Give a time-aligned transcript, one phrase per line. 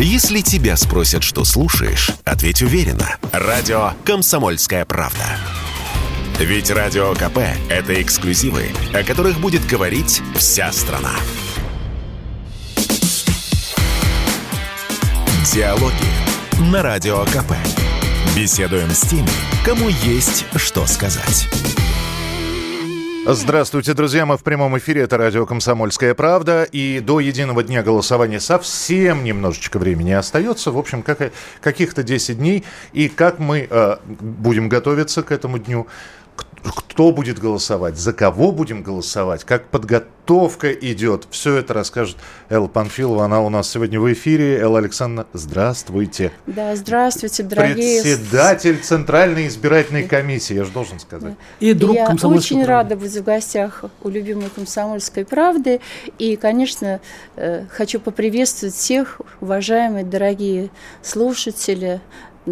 [0.00, 3.16] Если тебя спросят, что слушаешь, ответь уверенно.
[3.32, 5.24] Радио «Комсомольская правда».
[6.38, 7.38] Ведь Радио КП–
[7.68, 11.10] это эксклюзивы, о которых будет говорить вся страна.
[15.52, 15.92] Диалоги
[16.70, 17.54] на Радио КП.
[18.36, 19.28] Беседуем с теми,
[19.64, 21.48] кому есть что сказать.
[23.30, 24.24] Здравствуйте, друзья.
[24.24, 25.02] Мы в прямом эфире.
[25.02, 26.62] Это радио «Комсомольская правда».
[26.62, 30.70] И до единого дня голосования совсем немножечко времени остается.
[30.70, 32.64] В общем, как, каких-то 10 дней.
[32.94, 35.88] И как мы э, будем готовиться к этому дню,
[36.62, 41.26] кто будет голосовать, за кого будем голосовать, как подготовка идет.
[41.30, 42.16] Все это расскажет
[42.48, 43.24] Элла Панфилова.
[43.24, 44.58] Она у нас сегодня в эфире.
[44.58, 46.32] Элла Александровна, здравствуйте.
[46.46, 48.02] Да, здравствуйте, дорогие.
[48.02, 51.34] Председатель Центральной избирательной комиссии, я же должен сказать.
[51.60, 52.66] И друг Я очень правды.
[52.66, 55.80] рада быть в гостях у любимой комсомольской правды.
[56.18, 57.00] И, конечно,
[57.36, 60.70] э, хочу поприветствовать всех, уважаемые, дорогие
[61.02, 62.00] слушатели,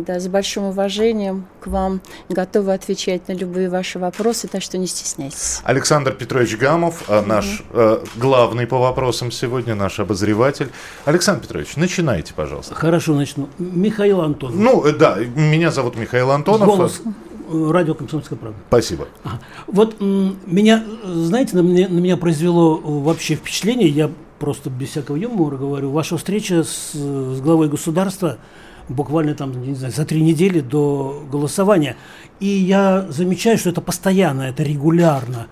[0.05, 4.87] да, с большим уважением к вам, готовы отвечать на любые ваши вопросы, так что не
[4.87, 5.61] стесняйтесь.
[5.65, 10.71] Александр Петрович Гамов, э, наш э, главный по вопросам сегодня, наш обозреватель.
[11.05, 12.75] Александр Петрович, начинайте, пожалуйста.
[12.75, 13.49] Хорошо, начну.
[13.59, 14.57] Михаил Антонов.
[14.57, 16.67] Ну, э, да, меня зовут Михаил Антонов.
[16.67, 18.59] Голос э, радио «Комсомольская правда».
[18.69, 19.09] Спасибо.
[19.25, 19.41] Ага.
[19.67, 25.57] Вот меня, знаете, на меня, на меня произвело вообще впечатление, я просто без всякого юмора
[25.57, 28.39] говорю, ваша встреча с, с главой государства–
[28.89, 31.97] буквально там, не знаю, за три недели до голосования.
[32.41, 35.49] И я замечаю, что это постоянно, это регулярно.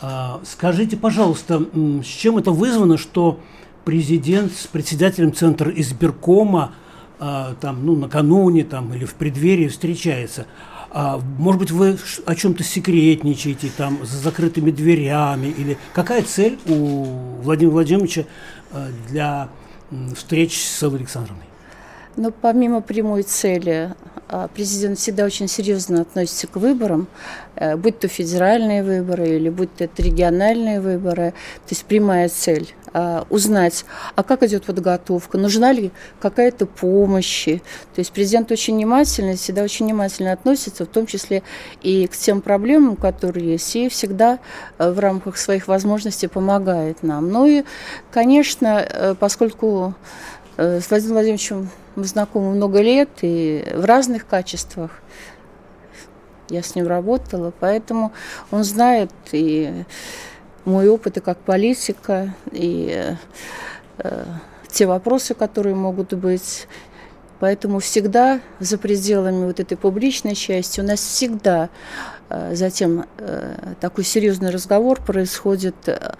[0.00, 3.38] А, скажите, пожалуйста, с чем это вызвано, что
[3.84, 6.72] президент с председателем Центра избиркома
[7.20, 10.46] а, там, ну, накануне там, или в преддверии встречается?
[10.90, 15.46] А, может быть, вы о чем-то секретничаете, там, за закрытыми дверями?
[15.46, 17.04] Или какая цель у
[17.42, 18.24] Владимира Владимировича
[19.08, 19.48] для
[20.14, 21.51] встреч с Александровной?
[22.16, 23.94] Но помимо прямой цели,
[24.28, 27.06] а, президент всегда очень серьезно относится к выборам,
[27.56, 31.32] э, будь то федеральные выборы или будь то это региональные выборы.
[31.66, 33.84] То есть прямая цель а, узнать,
[34.16, 37.44] а как идет подготовка, нужна ли какая-то помощь.
[37.44, 41.42] То есть президент очень внимательно, всегда очень внимательно относится, в том числе
[41.82, 44.38] и к тем проблемам, которые есть, и всегда
[44.78, 47.30] э, в рамках своих возможностей помогает нам.
[47.30, 47.64] Ну и,
[48.10, 49.94] конечно, э, поскольку
[50.58, 54.90] с Владимиром Владимировичем мы знакомы много лет и в разных качествах.
[56.48, 58.12] Я с ним работала, поэтому
[58.50, 59.84] он знает и
[60.64, 63.16] мой опыт и как политика, и
[63.98, 64.24] э,
[64.68, 66.66] те вопросы, которые могут быть.
[67.40, 71.70] Поэтому всегда за пределами вот этой публичной части у нас всегда
[72.28, 76.14] э, затем э, такой серьезный разговор происходит, э,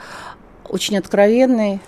[0.69, 1.81] очень откровенный,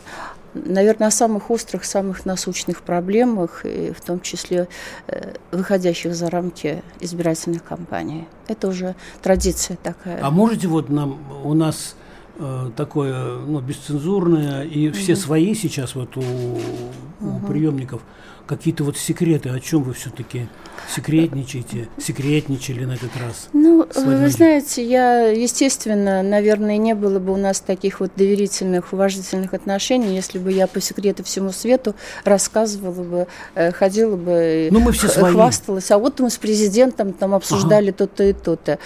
[0.54, 4.68] наверное, о самых острых, самых насущных проблемах, и в том числе
[5.06, 8.26] э, выходящих за рамки избирательных кампаний.
[8.46, 10.20] Это уже традиция такая.
[10.22, 11.96] А можете вот нам, у нас
[12.38, 15.20] э, такое ну, бесцензурное, и все угу.
[15.20, 17.46] свои сейчас вот у, у угу.
[17.46, 18.02] приемников,
[18.46, 20.48] какие-то вот секреты, о чем вы все-таки
[20.88, 23.48] секретничаете, секретничали на этот раз?
[23.52, 29.54] Ну, вы знаете, я, естественно, наверное, не было бы у нас таких вот доверительных, уважительных
[29.54, 31.94] отношений, если бы я по секрету всему свету
[32.24, 35.32] рассказывала бы, э, ходила бы, ну, мы все свои.
[35.32, 35.90] хвасталась.
[35.90, 37.98] А вот мы с президентом там обсуждали ага.
[37.98, 38.78] то-то и то-то.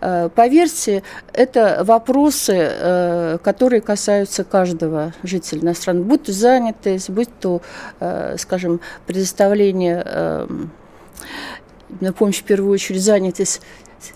[0.00, 1.02] Э, поверьте,
[1.32, 7.60] это вопросы, э, которые касаются каждого жителя иностранного, будь то занятость, будь то,
[8.38, 10.70] скажем, предоставление эм,
[12.16, 13.60] помощь в первую очередь занятость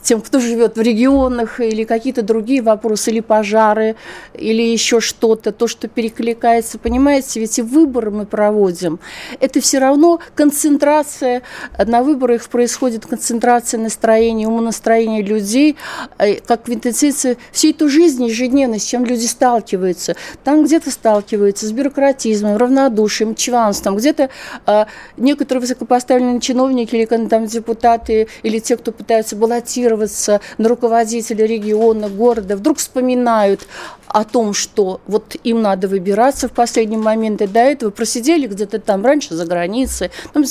[0.03, 3.97] тем, кто живет в регионах, или какие-то другие вопросы, или пожары,
[4.34, 6.78] или еще что-то, то, что перекликается.
[6.78, 8.98] Понимаете, ведь и выборы мы проводим.
[9.41, 11.43] Это все равно концентрация,
[11.78, 15.77] на выборах происходит концентрация настроения, умонастроения людей,
[16.19, 20.16] э, как квинтэссенция всей той жизни ежедневно, с чем люди сталкиваются.
[20.44, 24.31] Там где-то сталкиваются с бюрократизмом, равнодушием, чванством, где-то
[24.66, 24.86] а,
[25.16, 32.09] некоторые высокопоставленные чиновники или там, депутаты, или те, кто пытаются баллотировать, ориентироваться на руководителя региона,
[32.09, 33.66] города, вдруг вспоминают
[34.07, 38.78] о том, что вот им надо выбираться в последний момент, и до этого просидели где-то
[38.78, 40.45] там раньше за границей, там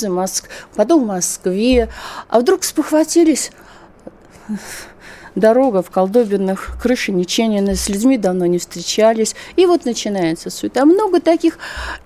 [0.74, 1.88] потом в Москве,
[2.28, 3.50] а вдруг спохватились
[5.38, 9.34] дорога в колдобинах, крыши неченены, с людьми давно не встречались.
[9.56, 10.84] И вот начинается суета.
[10.84, 11.58] Много таких,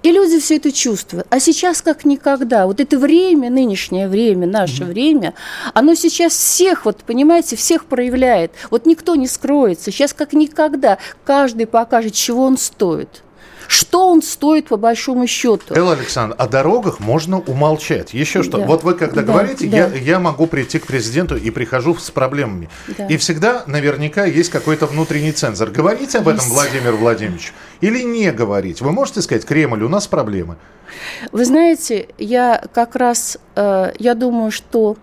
[0.02, 1.26] и люди все это чувствуют.
[1.30, 2.66] А сейчас как никогда.
[2.66, 4.86] Вот это время, нынешнее время, наше mm-hmm.
[4.86, 5.34] время,
[5.74, 8.52] оно сейчас всех, вот понимаете, всех проявляет.
[8.70, 9.90] Вот никто не скроется.
[9.90, 13.22] Сейчас как никогда каждый покажет, чего он стоит.
[13.68, 15.74] Что он стоит по большому счету?
[15.74, 18.14] Элла Александр, о дорогах можно умолчать.
[18.14, 18.58] Еще что?
[18.58, 18.66] Да.
[18.66, 19.76] Вот вы когда Да, говорите, да.
[19.76, 22.68] Я, я могу прийти к президенту и прихожу с проблемами.
[22.96, 23.06] Да.
[23.06, 25.70] И всегда наверняка есть какой-то внутренний цензор.
[25.70, 26.52] Говорите об этом Есть.
[26.52, 28.80] Владимир Владимирович или не говорить?
[28.80, 30.56] Вы можете сказать, Кремль, у нас проблемы?
[31.30, 34.96] Вы знаете, я как раз, э, я думаю, что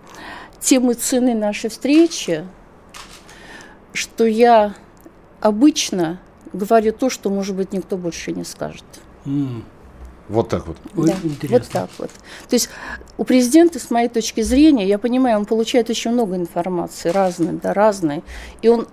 [0.59, 2.45] тем и цены нашей встречи,
[3.94, 4.75] что я
[5.41, 6.19] обычно
[6.54, 8.84] говорю то, что, может быть, никто больше не скажет.
[9.25, 9.63] М,
[10.28, 10.78] Вот так вот.
[10.94, 11.48] Да, интересно.
[11.57, 12.12] вот так вот.
[12.50, 12.69] То есть
[13.18, 17.74] у президента, с моей точки зрения, я понимаю, он получает очень много информации, разной, да,
[17.74, 18.24] разной.
[18.62, 18.88] И он,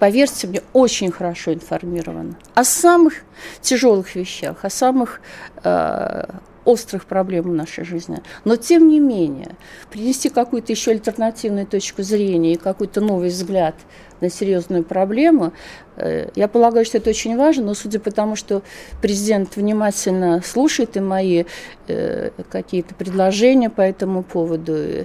[0.00, 3.14] поверьте мне, очень хорошо информирован о самых
[3.60, 5.20] тяжелых вещах, о самых
[5.62, 6.24] э,
[6.64, 8.20] острых проблемах в нашей жизни.
[8.44, 9.56] Но, тем не менее,
[9.90, 13.76] принести какую-то еще альтернативную точку зрения и какой-то новый взгляд
[14.20, 15.52] на серьезную проблему,
[15.96, 18.62] э, я полагаю, что это очень важно, но судя по тому, что
[19.02, 21.44] президент внимательно слушает и мои
[21.88, 25.04] э, какие-то предложения по этому поводу, э,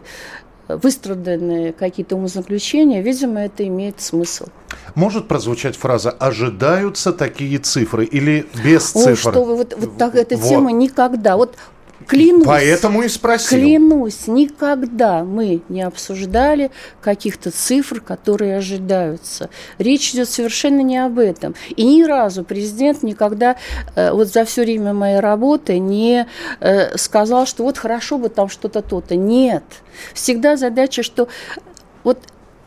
[0.67, 4.45] выстраданные какие-то умозаключения, видимо, это имеет смысл.
[4.95, 9.31] Может прозвучать фраза «ожидаются такие цифры» или без О, цифр?
[9.31, 10.47] что вы, вот, вот так эта Вот.
[10.47, 11.37] тема никогда.
[11.37, 11.55] Вот
[12.07, 12.45] клянусь.
[12.45, 13.59] Поэтому и спросил.
[13.59, 16.71] Клянусь, никогда мы не обсуждали
[17.01, 19.49] каких-то цифр, которые ожидаются.
[19.77, 21.55] Речь идет совершенно не об этом.
[21.75, 23.55] И ни разу президент никогда
[23.95, 26.27] э, вот за все время моей работы не
[26.59, 29.15] э, сказал, что вот хорошо бы там что-то то-то.
[29.15, 29.63] Нет.
[30.13, 31.27] Всегда задача, что
[32.03, 32.19] вот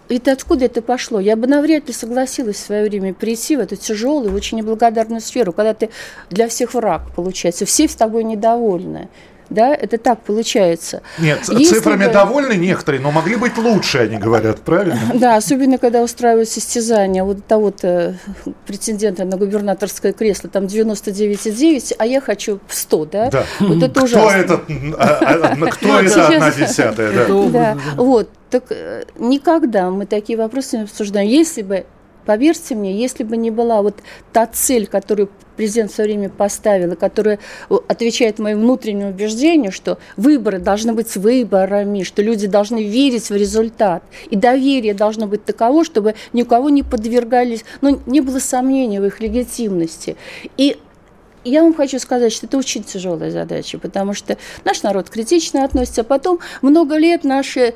[0.08, 1.20] это откуда это пошло?
[1.20, 5.52] Я бы навряд ли согласилась в свое время прийти в эту тяжелую, очень неблагодарную сферу,
[5.52, 5.90] когда ты
[6.30, 7.64] для всех враг, получается.
[7.66, 9.08] Все с тобой недовольны.
[9.50, 11.02] Да, это так получается.
[11.18, 14.98] Нет, Если цифрами бы- довольны некоторые, но могли быть лучше, они говорят, правильно?
[15.14, 18.16] Да, особенно когда устраивают состязания вот того-то
[18.66, 23.30] претендента на губернаторское кресло, там 99,9, а я хочу 100, да?
[23.30, 23.44] Да.
[23.60, 24.36] Вот это Кто ужасно.
[24.36, 24.60] этот,
[24.98, 27.12] а, а, кто это одна десятая?
[27.12, 27.78] Это да.
[27.96, 28.30] вот.
[28.54, 31.28] Так э, никогда мы такие вопросы не обсуждаем.
[31.28, 31.86] Если бы,
[32.24, 33.96] поверьте мне, если бы не была вот
[34.32, 39.72] та цель, которую президент в свое время поставил, и которая э, отвечает моим внутренним убеждениям,
[39.72, 44.04] что выборы должны быть выборами, что люди должны верить в результат.
[44.30, 49.00] И доверие должно быть таково, чтобы ни у кого не подвергались, ну, не было сомнений
[49.00, 50.14] в их легитимности.
[50.56, 50.76] И
[51.42, 56.02] я вам хочу сказать, что это очень тяжелая задача, потому что наш народ критично относится,
[56.02, 57.74] а потом много лет наши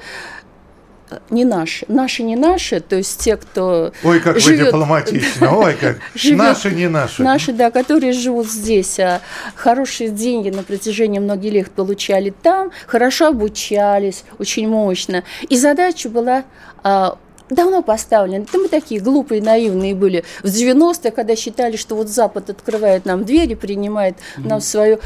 [1.31, 5.75] не наши, наши не наши, то есть те, кто Ой, как вы живет- дипломатично, ой,
[5.75, 7.23] как живет- наши, не наши.
[7.23, 9.21] Наши, да, которые живут здесь, а
[9.55, 15.25] хорошие деньги на протяжении многих лет получали там, хорошо обучались, очень мощно.
[15.49, 16.45] И задача была
[16.83, 17.17] а,
[17.51, 18.47] давно поставлена.
[18.53, 23.25] Да мы такие глупые, наивные были в 90-е, когда считали, что вот Запад открывает нам
[23.25, 24.99] двери, принимает нам свою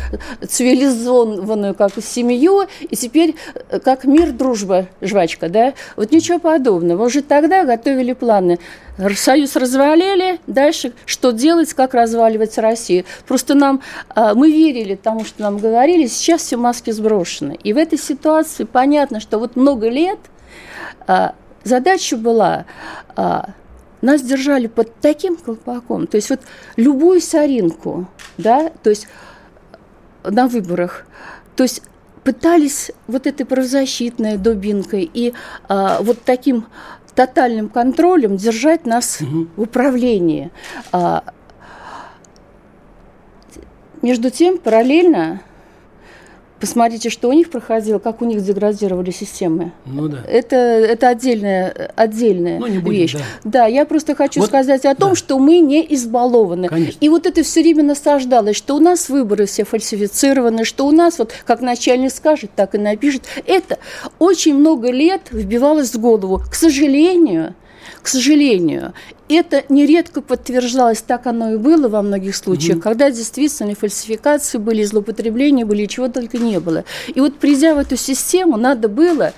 [0.46, 3.34] цивилизованную как семью, и теперь
[3.70, 5.74] э, как мир, дружба, жвачка, да?
[5.96, 7.04] Вот ничего подобного.
[7.04, 8.58] Уже тогда готовили планы.
[9.16, 13.04] Союз развалили, дальше что делать, как разваливать Россию.
[13.26, 13.80] Просто нам,
[14.10, 17.58] а, мы верили тому, что нам говорили, сейчас все маски сброшены.
[17.62, 20.18] И в этой ситуации понятно, что вот много лет
[21.64, 22.66] задача была,
[23.16, 23.50] а,
[24.00, 26.40] нас держали под таким колпаком, то есть вот
[26.76, 29.06] любую соринку, да, то есть
[30.24, 31.06] на выборах,
[31.56, 31.82] то есть
[32.24, 35.34] пытались вот этой правозащитной дубинкой и
[35.68, 36.66] а, вот таким
[37.14, 40.50] тотальным контролем держать нас в управлении.
[40.92, 41.24] А,
[44.02, 45.42] между тем, параллельно,
[46.62, 49.72] посмотрите, что у них проходило, как у них деградировали системы.
[49.84, 50.18] Ну да.
[50.28, 53.14] Это, это отдельная, отдельная Ну, не будем, вещь.
[53.14, 53.20] да.
[53.42, 55.16] Да, я просто хочу Вот, сказать о том, да.
[55.16, 56.68] что мы не избалованы.
[56.68, 56.98] Конечно.
[57.00, 61.18] И вот это все время насаждалось, что у нас выборы все фальсифицированы, что у нас,
[61.18, 63.24] вот как начальник скажет, так и напишет.
[63.44, 63.78] Это
[64.20, 66.40] очень много лет вбивалось в голову.
[66.48, 67.54] К сожалению,
[68.02, 68.94] к сожалению,
[69.28, 75.64] это нередко подтверждалось, так оно и было во многих случаях, когда действительно фальсификации были, злоупотребления
[75.64, 76.84] были, и чего только не было.
[77.14, 79.32] И вот придя в эту систему, надо было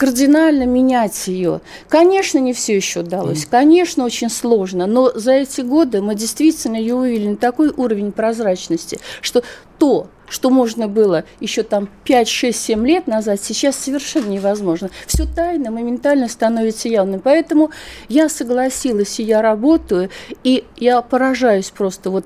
[0.00, 1.60] кардинально менять ее.
[1.90, 6.94] Конечно, не все еще удалось, конечно, очень сложно, но за эти годы мы действительно ее
[6.94, 9.42] вывели на такой уровень прозрачности, что
[9.76, 14.88] то, что можно было еще там 5, 6, 7 лет назад, сейчас совершенно невозможно.
[15.06, 17.20] Все тайно моментально становится явным.
[17.20, 17.70] Поэтому
[18.08, 20.08] я согласилась, и я работаю,
[20.44, 22.24] и я поражаюсь просто вот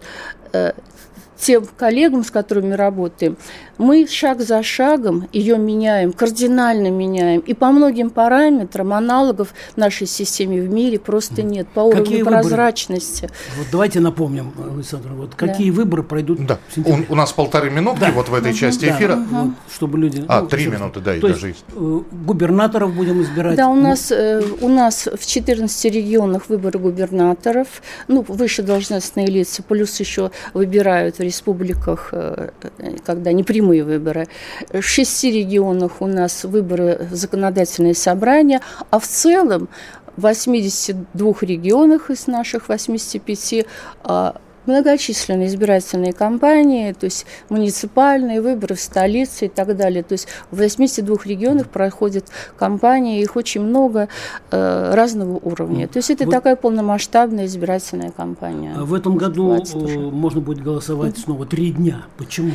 [0.53, 0.75] э,
[1.45, 3.37] тем коллегам, с которыми работаем,
[3.77, 7.41] мы шаг за шагом ее меняем, кардинально меняем.
[7.41, 11.69] И по многим параметрам аналогов нашей системе в мире просто нет.
[11.69, 13.23] По уровню какие прозрачности.
[13.23, 13.59] Выборы?
[13.59, 15.77] Вот давайте напомним, Александр, вот какие да.
[15.77, 16.59] выборы пройдут да.
[16.77, 18.13] У, у нас полторы минутки да.
[18.13, 18.97] вот в этой угу, части да.
[18.97, 19.15] эфира.
[19.17, 19.25] Угу.
[19.31, 20.25] Вот, чтобы люди...
[20.29, 21.65] А, ну, три минуты, да, и то даже есть.
[21.75, 23.57] Э, губернаторов будем избирать.
[23.57, 27.69] Да, у нас, э, у нас в 14 регионах выборы губернаторов.
[28.09, 32.51] Ну, выше должностные лица, плюс еще выбирают в республиках, э,
[33.05, 34.27] когда не прямые выборы.
[34.73, 38.61] В шести регионах у нас выборы законодательные собрания,
[38.91, 39.69] а в целом
[40.17, 43.67] в 82 регионах из наших 85
[44.05, 50.03] а, многочисленные избирательные кампании, то есть муниципальные выборы в столице и так далее.
[50.03, 54.09] То есть в 82 регионах проходят кампании, их очень много
[54.51, 55.89] э, разного уровня.
[55.89, 56.31] То есть это вот.
[56.31, 58.75] такая полномасштабная избирательная кампания.
[58.77, 59.57] А в этом году
[60.11, 62.05] можно будет голосовать снова три дня.
[62.17, 62.53] Почему?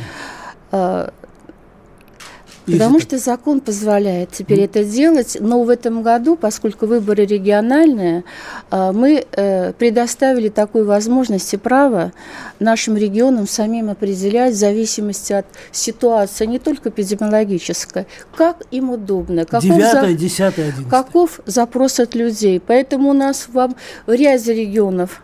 [2.72, 4.64] Потому что закон позволяет теперь mm.
[4.64, 8.24] это делать, но в этом году, поскольку выборы региональные,
[8.70, 12.12] а, мы э, предоставили такую возможность и право
[12.58, 19.64] нашим регионам самим определять в зависимости от ситуации, не только эпидемиологической, как им удобно, каков,
[19.64, 20.88] 9, 10, 11.
[20.88, 22.60] каков запрос от людей.
[22.64, 23.74] Поэтому у нас в
[24.06, 25.22] ряде регионов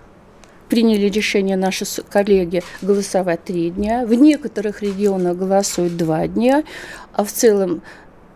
[0.68, 4.04] приняли решение наши коллеги голосовать три дня.
[4.06, 6.64] В некоторых регионах голосуют два дня,
[7.12, 7.82] а в целом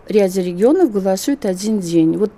[0.08, 2.16] ряде регионов голосуют один день.
[2.16, 2.32] Вот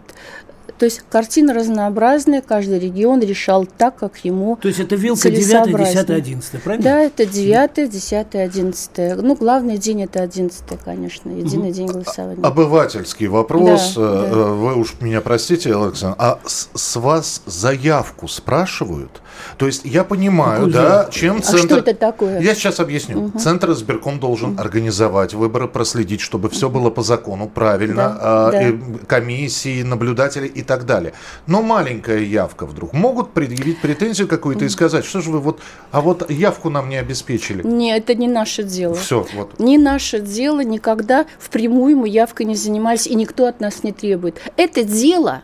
[0.82, 5.76] то есть картина разнообразная, каждый регион решал так, как ему То есть это вилка 9,
[5.76, 6.82] 10, 11, правильно?
[6.82, 8.90] Да, это 9, 10, 11.
[9.22, 11.72] Ну, главный день это 11, конечно, единый угу.
[11.72, 12.42] день голосования.
[12.42, 13.94] Обывательский вопрос.
[13.94, 14.36] Да, э, да.
[14.38, 16.16] Э, вы уж меня простите, Александр.
[16.18, 19.22] А с, с вас заявку спрашивают?
[19.58, 21.66] То есть я понимаю, Какую да, чем а центр...
[21.66, 22.40] что это такое?
[22.40, 23.26] Я сейчас объясню.
[23.26, 23.38] Угу.
[23.38, 24.60] Центр избирком должен угу.
[24.60, 28.98] организовать выборы, проследить, чтобы все было по закону, правильно, да, а, да.
[29.06, 31.12] комиссии, наблюдатели и так далее.
[31.46, 32.92] Но маленькая явка вдруг.
[32.92, 35.60] Могут предъявить претензию какую-то и сказать, что же вы вот...
[35.90, 37.62] А вот явку нам не обеспечили.
[37.66, 38.94] Нет, это не наше дело.
[38.94, 39.58] Все, вот.
[39.58, 44.40] Не наше дело, никогда впрямую мы явкой не занимались, и никто от нас не требует.
[44.56, 45.42] Это дело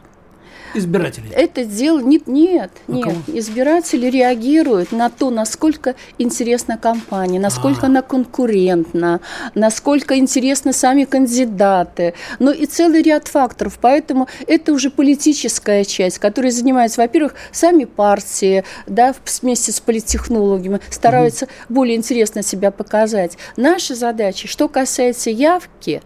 [0.74, 1.30] избирателей?
[1.32, 2.00] Это дело...
[2.00, 3.04] Нет, нет, а нет.
[3.04, 3.16] Кого?
[3.28, 7.90] Избиратели реагируют на то, насколько интересна компания, насколько А-а-а.
[7.90, 9.20] она конкурентна,
[9.54, 12.14] насколько интересны сами кандидаты.
[12.38, 13.78] Ну и целый ряд факторов.
[13.80, 21.46] Поэтому это уже политическая часть, которая занимается, во-первых, сами партии, да, вместе с политтехнологами, стараются
[21.46, 21.52] угу.
[21.68, 23.38] более интересно себя показать.
[23.56, 26.02] Наша задача, что касается явки,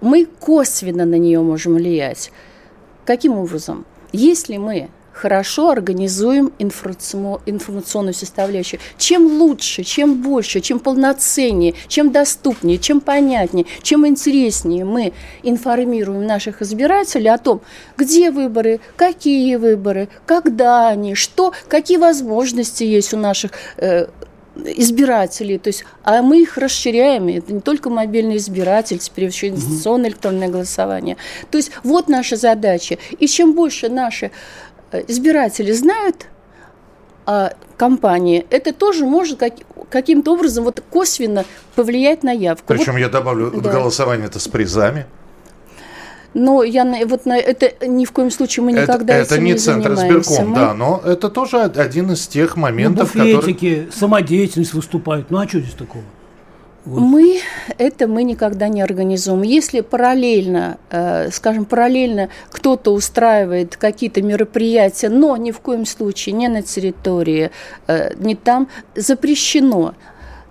[0.00, 2.30] мы косвенно на нее можем влиять.
[3.08, 3.86] Каким образом?
[4.12, 8.78] Если мы хорошо организуем информационную составляющую.
[8.98, 15.12] Чем лучше, чем больше, чем полноценнее, чем доступнее, чем понятнее, чем интереснее мы
[15.42, 17.62] информируем наших избирателей о том,
[17.96, 24.06] где выборы, какие выборы, когда они, что, какие возможности есть у наших э,
[24.64, 30.10] избирателей, то есть, а мы их расширяем, это не только мобильный избиратель, теперь еще инвестиционное
[30.10, 31.16] электронное голосование.
[31.50, 32.98] То есть вот наша задача.
[33.18, 34.30] И чем больше наши
[34.92, 36.26] э, избиратели знают
[37.26, 39.52] о компании, это тоже может как,
[39.90, 42.64] каким-то образом вот косвенно повлиять на явку.
[42.66, 43.70] Причем вот, я добавлю, да.
[43.70, 45.06] голосование это с призами.
[46.34, 49.52] Но я вот на это ни в коем случае мы никогда это, этим это не,
[49.52, 50.54] не центр избирком, мы...
[50.54, 53.92] да, но это тоже один из тех моментов, ну, буфетики, которые...
[53.92, 55.30] самодеятельность выступают.
[55.30, 56.04] Ну а что здесь такого?
[56.84, 57.00] Вот.
[57.00, 57.40] Мы
[57.76, 59.42] это мы никогда не организуем.
[59.42, 66.48] Если параллельно, э, скажем, параллельно кто-то устраивает какие-то мероприятия, но ни в коем случае не
[66.48, 67.50] на территории,
[67.88, 69.94] э, не там, запрещено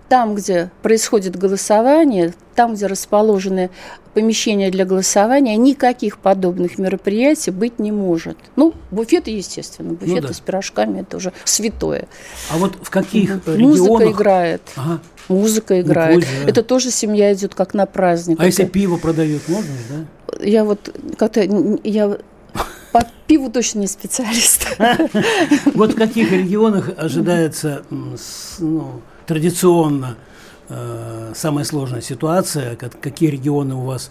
[0.09, 3.69] там, где происходит голосование, там, где расположены
[4.13, 8.37] помещения для голосования, никаких подобных мероприятий быть не может.
[8.55, 10.33] Ну, буфеты, естественно, буфеты ну, да.
[10.33, 12.07] с пирожками– это уже святое.
[12.51, 13.77] А вот в каких регионах?
[13.77, 14.61] Музыка играет.
[14.75, 15.01] Ага.
[15.27, 16.15] Музыка ну, играет.
[16.15, 16.49] Ну, пусть, да.
[16.49, 18.39] Это тоже семья идет как на праздник.
[18.39, 18.47] А это...
[18.47, 20.43] если пиво продают, можно, да?
[20.43, 21.41] Я вот как-то
[21.83, 22.17] я
[22.91, 24.67] по пиву точно не специалист.
[25.75, 30.15] Вот в каких регионах ожидается ну, традиционно
[30.69, 34.09] э, самая сложная ситуация, как, какие регионы у вас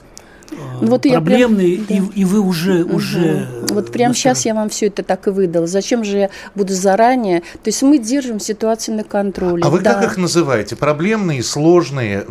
[0.50, 2.96] э, ну, вот проблемные, прям, и, и вы уже, угу.
[2.96, 3.48] уже...
[3.70, 5.66] Вот прямо сейчас я вам все это так и выдала.
[5.66, 7.40] Зачем же я буду заранее?
[7.40, 9.62] То есть мы держим ситуацию на контроле.
[9.64, 9.94] А вы да.
[9.94, 10.76] как их называете?
[10.76, 12.24] Проблемные, сложные?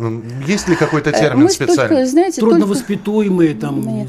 [0.46, 1.88] Есть ли какой-то э, термин мы специальный?
[1.88, 3.66] Только, знаете, Трудновоспитуемые только...
[3.66, 3.80] там?
[3.80, 4.08] Нет.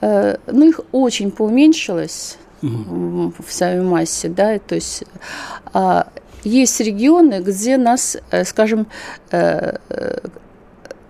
[0.00, 3.32] Э, ну, их очень поуменьшилось угу.
[3.46, 5.04] в своей массе, да, то есть...
[6.44, 8.86] Есть регионы, где нас, э, скажем,
[9.30, 9.76] э,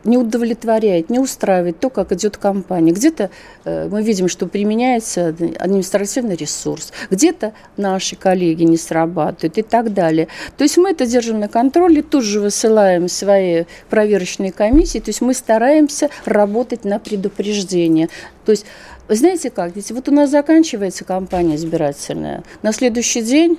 [0.05, 2.93] не удовлетворяет, не устраивает то, как идет компания.
[2.93, 3.31] Где-то
[3.65, 10.29] э, мы видим, что применяется административный ресурс, где-то наши коллеги не срабатывают и так далее.
[10.57, 15.21] То есть мы это держим на контроле, тут же высылаем свои проверочные комиссии, то есть
[15.21, 18.09] мы стараемся работать на предупреждение.
[18.45, 18.65] То есть
[19.09, 23.59] знаете как, ведь вот у нас заканчивается кампания избирательная, на следующий день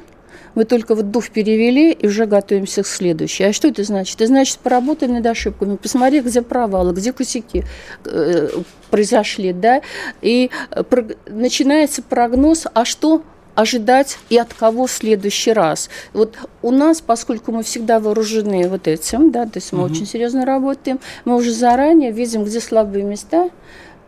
[0.56, 3.46] мы только вот дух перевели и уже готовимся к следующей.
[3.46, 4.16] А что это значит?
[4.16, 7.64] Это значит, поработали над ошибками, посмотри, где провалы, где косяки
[8.06, 8.50] э,
[8.90, 9.82] произошли, да,
[10.22, 10.84] и э,
[11.28, 13.24] начинается прогноз, а что
[13.60, 15.90] ожидать и от кого в следующий раз.
[16.14, 19.92] Вот у нас, поскольку мы всегда вооружены вот этим, да, то есть мы угу.
[19.92, 23.50] очень серьезно работаем, мы уже заранее видим, где слабые места,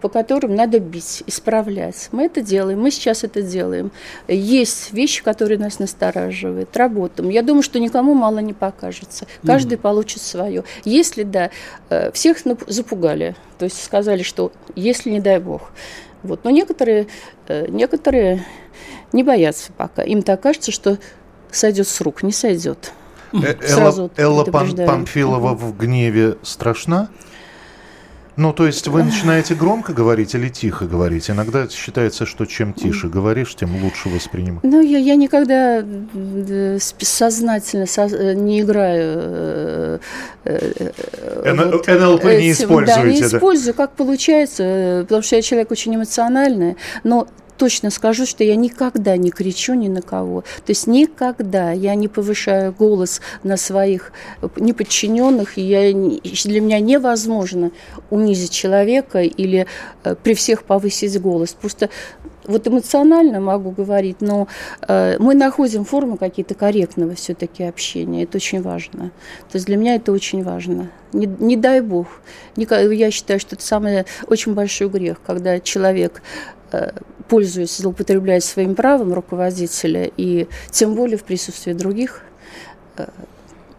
[0.01, 2.09] по которым надо бить, исправлять.
[2.11, 3.91] Мы это делаем, мы сейчас это делаем.
[4.27, 7.29] Есть вещи, которые нас настораживают, работаем.
[7.29, 9.27] Я думаю, что никому мало не покажется.
[9.45, 10.63] Каждый mm получит свое.
[10.85, 11.49] Если, да,
[11.89, 15.71] э, всех запугали, то есть сказали, что если, не дай бог.
[16.23, 16.43] Вот.
[16.43, 17.07] Но некоторые,
[17.47, 18.45] э, некоторые
[19.11, 20.03] не боятся пока.
[20.03, 20.97] Им так кажется, что
[21.51, 22.93] сойдет с рук, не сойдет.
[23.33, 27.09] Э, Элла, Элла Памфилова в гневе страшна?
[28.37, 31.29] Ну, то есть вы начинаете громко говорить или тихо говорить?
[31.29, 34.61] Иногда считается, что чем тише говоришь, тем лучше воспринимаешь.
[34.63, 39.99] Ну, я, я никогда э, сознательно со, э, не играю...
[40.45, 40.91] Э,
[41.45, 43.07] вот, НЛП не используете, да?
[43.07, 47.27] не использую, как получается, потому что я человек очень эмоциональный, но
[47.61, 50.41] точно скажу, что я никогда не кричу ни на кого.
[50.41, 54.13] То есть никогда я не повышаю голос на своих
[54.55, 55.59] неподчиненных.
[55.59, 57.69] И я, для меня невозможно
[58.09, 59.67] унизить человека или
[60.03, 61.53] э, при всех повысить голос.
[61.53, 61.91] Просто
[62.47, 64.47] вот эмоционально могу говорить, но
[64.87, 68.23] э, мы находим формы какие-то корректного все-таки общения.
[68.23, 69.11] Это очень важно.
[69.51, 70.89] То есть для меня это очень важно.
[71.13, 72.07] Не, не дай бог.
[72.55, 76.23] Я считаю, что это самый очень большой грех, когда человек
[76.60, 76.60] Э,
[77.27, 82.23] пользуясь, злоупотребляя своим правом руководителя, и тем более в присутствии других.
[82.97, 83.07] Э,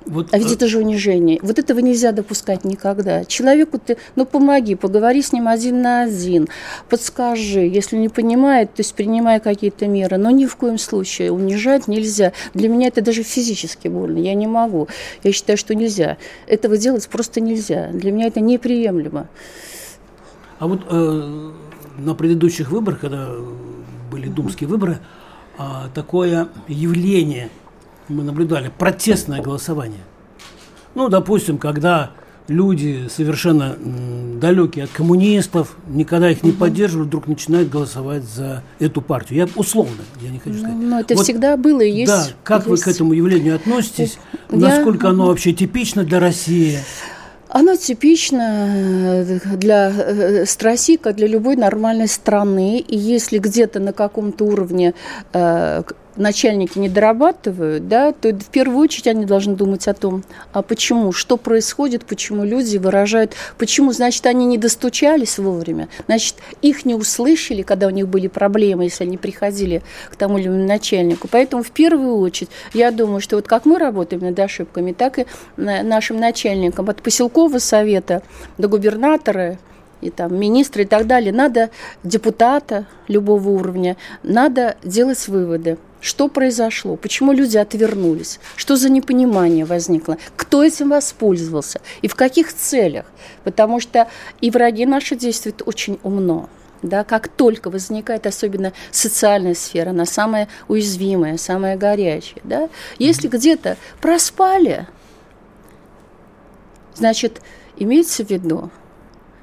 [0.07, 1.39] вот, а ведь э, это же унижение.
[1.43, 3.25] Вот этого нельзя допускать никогда.
[3.25, 6.49] Человеку ты, ну помоги, поговори с ним один на один,
[6.89, 7.61] подскажи.
[7.61, 10.17] Если не понимает, то есть принимай какие-то меры.
[10.17, 12.33] Но ни в коем случае унижать нельзя.
[12.55, 14.19] Для меня это даже физически больно.
[14.19, 14.89] Я не могу.
[15.23, 16.17] Я считаю, что нельзя.
[16.47, 17.89] Этого делать просто нельзя.
[17.93, 19.29] Для меня это неприемлемо.
[20.59, 21.53] А вот э,
[21.99, 23.31] на предыдущих выборах, когда
[24.11, 24.99] были думские выборы,
[25.59, 27.51] а, такое явление
[28.09, 30.05] мы наблюдали, протестное голосование.
[30.95, 32.11] Ну, допустим, когда
[32.49, 33.77] люди совершенно
[34.41, 36.59] далекие от коммунистов, никогда их не угу.
[36.59, 39.39] поддерживают, вдруг начинают голосовать за эту партию.
[39.39, 40.77] Я условно, я не хочу сказать.
[40.77, 42.13] Но ну, это вот, всегда было и есть.
[42.13, 42.69] Да, как есть.
[42.69, 44.19] вы к этому явлению относитесь?
[44.51, 44.59] Я...
[44.59, 46.79] Насколько оно вообще типично для России?
[47.55, 52.79] Оно типично э, для э, страси, как для любой нормальной страны.
[52.79, 54.95] И если где-то на каком-то уровне
[55.35, 55.83] э,
[56.17, 61.13] начальники не дорабатывают, да, то в первую очередь они должны думать о том, а почему,
[61.13, 67.63] что происходит, почему люди выражают, почему, значит, они не достучались вовремя, значит, их не услышали,
[67.63, 71.29] когда у них были проблемы, если они приходили к тому или иному начальнику.
[71.31, 75.27] Поэтому в первую очередь я думаю, что вот как мы работаем над ошибками, так и
[75.57, 78.23] нашим начальникам от поселкового совета
[78.59, 79.59] до губернатора,
[80.03, 81.71] и там министры и так далее, надо
[82.03, 85.79] депутата любого уровня, надо делать выводы.
[86.01, 86.97] Что произошло?
[86.97, 88.41] Почему люди отвернулись?
[88.57, 90.19] Что за непонимание возникло?
[90.37, 91.81] Кто этим воспользовался?
[92.03, 93.07] И в каких целях?
[93.45, 94.09] Потому что
[94.41, 96.49] и враги наши действуют очень умно.
[96.83, 102.41] Да, как только возникает особенно социальная сфера, она самая уязвимая, самая горячая.
[102.43, 102.69] Да?
[102.99, 104.89] Если где-то проспали,
[106.97, 107.41] значит,
[107.77, 108.71] имеется в виду,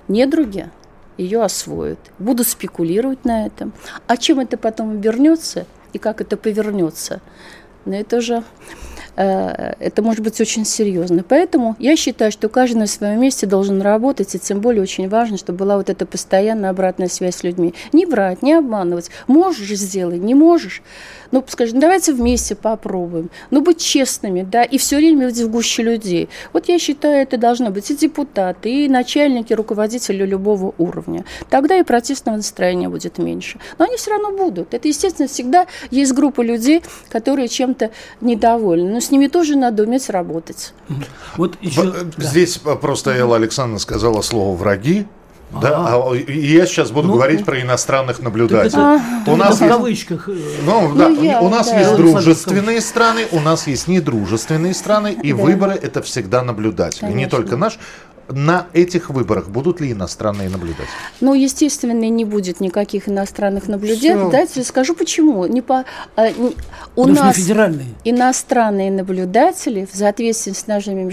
[0.10, 0.70] недруги
[1.18, 3.72] ее освоят, будут спекулировать на этом.
[4.08, 7.22] А чем это потом обернется и как это повернется?
[7.86, 8.44] Но это уже
[9.09, 11.24] Э, это может быть очень серьезно.
[11.28, 15.38] Поэтому я считаю, что каждый на своем месте должен работать, и тем более очень важно,
[15.38, 17.74] чтобы была вот эта постоянная обратная связь с людьми.
[17.92, 19.10] Не врать, не обманывать.
[19.28, 20.82] Можешь сделать, не можешь.
[21.32, 23.30] Ну, скажи, ну, давайте вместе попробуем.
[23.52, 26.30] Ну, быть честными, да, и все время быть в гуще людей.
[26.54, 31.26] Вот я считаю, это должно быть и депутаты, и начальники, руководители любого уровня.
[31.50, 33.60] Тогда и протестного настроения будет меньше.
[33.78, 34.74] Но они все равно будут.
[34.74, 37.92] Это, естественно, всегда есть группа людей, которые чем-то
[38.22, 38.92] недовольны.
[38.92, 40.74] Но с ними тоже надо уметь работать.
[41.36, 42.24] Вот еще, В, да.
[42.24, 45.08] Здесь просто Элла Александровна сказала слово «враги».
[45.62, 48.84] Да, а, и я сейчас буду Ну, говорить про иностранных наблюдателей.
[48.84, 50.30] А, у нас в есть кавычках.
[50.30, 51.80] э, Ну, да, Ну, я, у нас да.
[51.80, 55.42] есть дружественные страны, у нас есть недружественные страны, и Да.
[55.42, 57.08] выборы это всегда наблюдатели.
[57.08, 57.38] Не Конечно.
[57.38, 57.80] только наш.
[58.30, 60.88] На этих выборах будут ли иностранные наблюдатели?
[61.20, 64.32] Ну, естественно, не будет никаких иностранных наблюдателей.
[64.32, 65.46] Дайте скажу почему.
[65.48, 65.84] Не по,
[66.16, 66.56] а, не-
[66.96, 67.88] у Нужны нас федеральные.
[68.04, 71.04] иностранные наблюдатели в соответствии с нашими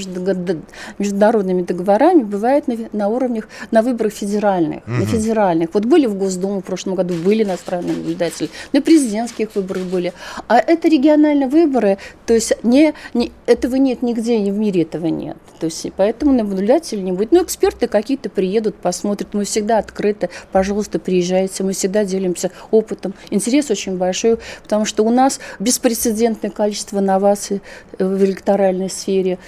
[0.99, 4.87] международными договорами бывают на, на уровнях, на выборах федеральных.
[4.87, 5.71] На федеральных.
[5.73, 10.13] Вот были в Госдуму в прошлом году, были иностранные наблюдатели, на президентских выборах были.
[10.49, 15.07] А это региональные выборы, то есть не, не, этого нет нигде, ни в мире этого
[15.07, 15.37] нет.
[15.59, 17.33] То есть и поэтому наблюдателей будет.
[17.33, 19.35] Ну, эксперты какие-то приедут, посмотрят.
[19.35, 20.31] Мы всегда открыты.
[20.53, 21.63] Пожалуйста, приезжайте.
[21.65, 23.15] Мы всегда делимся опытом.
[23.31, 27.63] Интерес очень большой, потому что у нас беспрецедентное количество новаций
[27.99, 29.39] э, в электоральной сфере.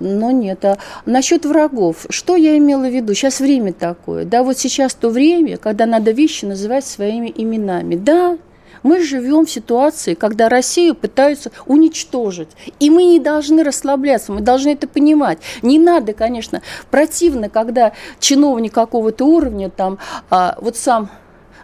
[0.00, 0.64] Но нет.
[0.64, 3.14] А насчет врагов, что я имела в виду?
[3.14, 4.24] Сейчас время такое.
[4.24, 7.94] Да, вот сейчас то время, когда надо вещи называть своими именами.
[7.94, 8.36] Да,
[8.82, 12.48] мы живем в ситуации, когда Россию пытаются уничтожить.
[12.80, 15.38] И мы не должны расслабляться, мы должны это понимать.
[15.62, 19.98] Не надо, конечно, противно, когда чиновник какого-то уровня там
[20.30, 21.10] а, вот сам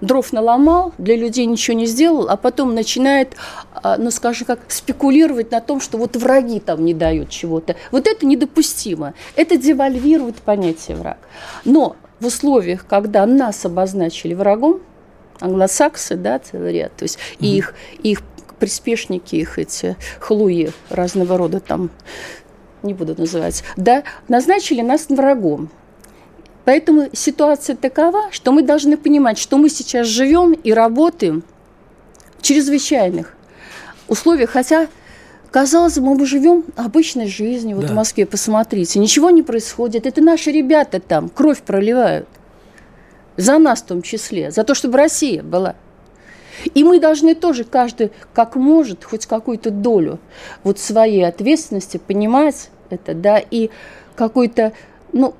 [0.00, 3.34] дров наломал, для людей ничего не сделал, а потом начинает,
[3.74, 7.76] а, ну, скажем как, спекулировать на том, что вот враги там не дают чего-то.
[7.90, 9.14] Вот это недопустимо.
[9.36, 11.18] Это девальвирует понятие враг.
[11.64, 14.80] Но в условиях, когда нас обозначили врагом,
[15.40, 18.22] англосаксы, да, целый ряд, то есть и их, их
[18.58, 21.90] приспешники, их эти хлуи разного рода там,
[22.82, 25.70] не буду называть, да, назначили нас врагом.
[26.64, 31.42] Поэтому ситуация такова, что мы должны понимать, что мы сейчас живем и работаем
[32.38, 33.34] в чрезвычайных
[34.06, 34.88] условиях, хотя
[35.50, 37.76] Казалось бы, мы живем обычной жизнью.
[37.76, 37.92] Вот Да.
[37.92, 40.06] в Москве, посмотрите, ничего не происходит.
[40.06, 42.28] Это наши ребята там кровь проливают.
[43.38, 44.50] За нас в том числе.
[44.50, 45.76] За то, чтобы Россия была.
[46.74, 50.18] И мы должны тоже, каждый как может, хоть какую-то долю
[50.64, 53.70] вот своей ответственности понимать это, да, и
[54.16, 54.72] какой-то,
[55.12, 55.34] ну,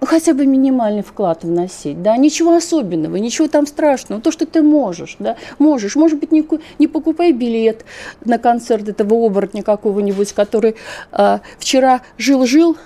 [0.00, 5.16] хотя бы минимальный вклад вносить, да, ничего особенного, ничего там страшного, то, что ты можешь,
[5.18, 7.84] да, можешь, может быть, не, не покупай билет
[8.24, 10.76] на концерт этого оборотня какого-нибудь, который
[11.10, 12.78] а, вчера жил-жил,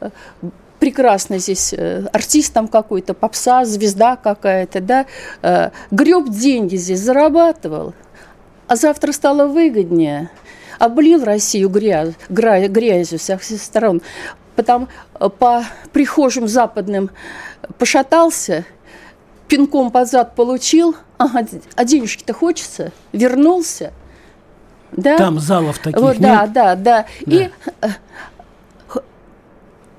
[0.00, 0.10] э,
[0.78, 5.06] прекрасно здесь э, артист там какой-то, попса, звезда какая-то, да,
[5.42, 7.94] э, греб деньги здесь, зарабатывал,
[8.66, 10.30] а завтра стало выгоднее,
[10.78, 14.02] облил Россию грязь, грязью со всех сторон,
[14.56, 14.88] потом
[15.18, 17.10] э, по прихожим западным
[17.78, 18.64] пошатался,
[19.48, 23.92] пинком под зад получил, ага, а денежки-то хочется, вернулся,
[24.92, 25.18] да?
[25.18, 26.22] Там залов таких Вот, нет.
[26.22, 27.06] да, да, да.
[27.26, 27.94] И, э, х-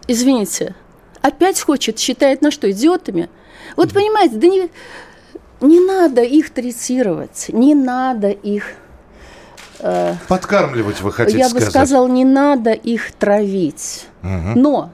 [0.10, 0.76] извините,
[1.22, 3.30] опять хочет, считает на что, идиотами?
[3.78, 4.70] Вот понимаете, да не,
[5.62, 8.66] не надо их третировать, не надо их,
[9.80, 11.70] э, Подкармливать вы хотите я бы сказать?
[11.70, 14.08] сказал, не надо их травить.
[14.22, 14.54] Мгм.
[14.60, 14.92] Но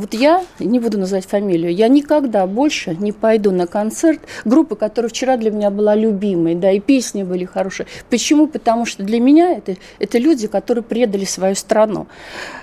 [0.00, 5.10] вот я, не буду называть фамилию, я никогда больше не пойду на концерт группы, которая
[5.10, 7.86] вчера для меня была любимой, да, и песни были хорошие.
[8.08, 8.46] Почему?
[8.46, 12.06] Потому что для меня это, это люди, которые предали свою страну.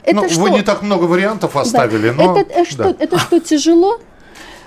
[0.03, 0.41] Это Ну, что?
[0.41, 1.61] вы не так много вариантов Да.
[1.61, 2.37] оставили, но...
[2.37, 2.95] Это, э, что, да.
[2.99, 3.99] это что, тяжело?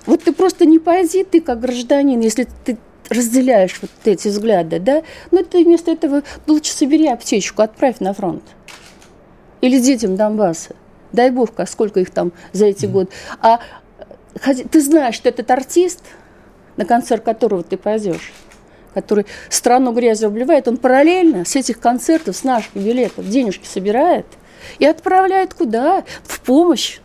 [0.07, 2.79] Вот ты просто не пойди, ты как гражданин, если ты
[3.09, 5.03] разделяешь вот эти взгляды, да,
[5.33, 8.45] ну ты вместо этого лучше собери аптечку, отправь на фронт.
[9.61, 10.77] Или детям Донбасса.
[11.13, 13.09] Дай бог, сколько их там за эти годы.
[13.41, 13.61] А
[14.71, 16.03] ты знаешь, что этот артист,
[16.77, 18.33] на концерт которого ты пойдешь,
[18.95, 24.27] который страну грязью обливает, он параллельно с этих концертов, с наших билетов денежки собирает
[24.79, 26.05] и отправляет куда?
[26.25, 26.99] В помощь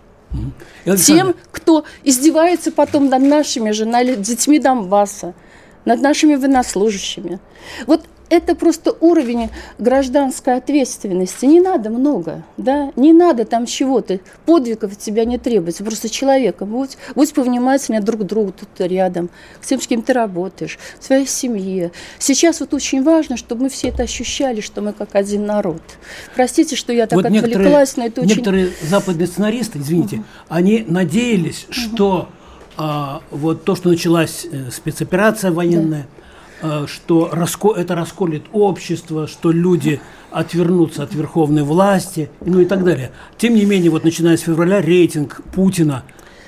[0.86, 5.34] Александр, тем, кто издевается потом над нашими же, над детьми Донбасса,
[5.86, 7.40] над нашими военнослужащими.
[7.88, 11.46] Вот это просто уровень гражданской ответственности.
[11.46, 14.20] Не надо много, да, не надо там чего-то.
[14.46, 15.84] Подвигов от тебя не требуется.
[15.84, 19.30] Просто человеком будь, будь повнимательнее друг к другу тут рядом,
[19.62, 21.92] с тем, с кем ты работаешь, в своей семье.
[22.20, 25.82] Сейчас вот очень важно, чтобы мы все это ощущали, что мы как один народ.
[26.36, 28.32] Простите, что я так вот отвлеклась, но это очень...
[28.32, 32.30] некоторые западные сценаристы, извините, они надеялись, что
[32.78, 36.25] а, вот то, что началась э, спецоперация военная, а,
[36.88, 40.00] что раско- это расколет общество, что люди
[40.32, 43.12] отвернутся от верховной власти, ну и так далее.
[43.38, 46.04] Тем не менее, вот начиная с февраля рейтинг Путина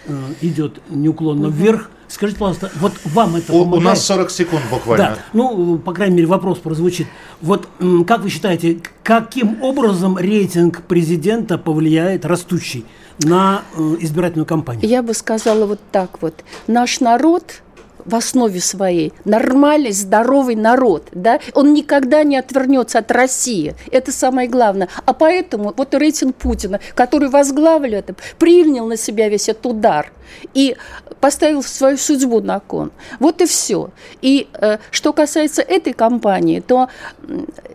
[0.06, 1.90] э, идет неуклонно вверх.
[2.10, 3.82] Скажите, пожалуйста, вот вам это У, помогает?
[3.82, 5.06] у нас 40 секунд буквально.
[5.06, 7.08] Да, ну, по крайней мере, вопрос прозвучит.
[7.42, 7.68] Вот
[8.08, 12.86] как вы считаете, каким образом рейтинг президента повлияет растущий
[13.20, 14.88] на э, избирательную кампанию?
[14.88, 16.46] Я бы сказала вот так вот.
[16.68, 17.62] Наш народ
[18.08, 23.76] в основе своей нормальный, здоровый народ, да, он никогда не отвернется от России.
[23.92, 24.88] Это самое главное.
[25.06, 30.12] А поэтому вот рейтинг Путина, который возглавил это, принял на себя весь этот удар
[30.54, 30.76] и
[31.20, 32.92] поставил свою судьбу на кон.
[33.20, 33.90] Вот и все.
[34.22, 36.90] И э, что касается этой кампании, то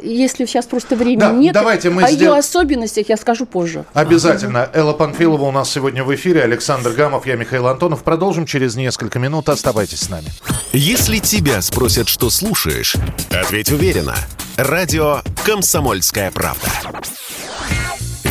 [0.03, 3.85] если сейчас просто времени Да, нет, давайте мы о сдел- ее особенностях я скажу позже.
[3.95, 4.69] Обязательно.
[4.73, 6.43] Элла Панфилова у нас сегодня в эфире.
[6.43, 8.03] Александр Гамов, я Михаил Антонов.
[8.03, 9.49] Продолжим через несколько минут.
[9.49, 10.29] Оставайтесь с нами.
[10.73, 12.97] Если тебя спросят, что слушаешь,
[13.31, 14.15] ответь уверенно.
[14.57, 16.69] Радио «Комсомольская правда».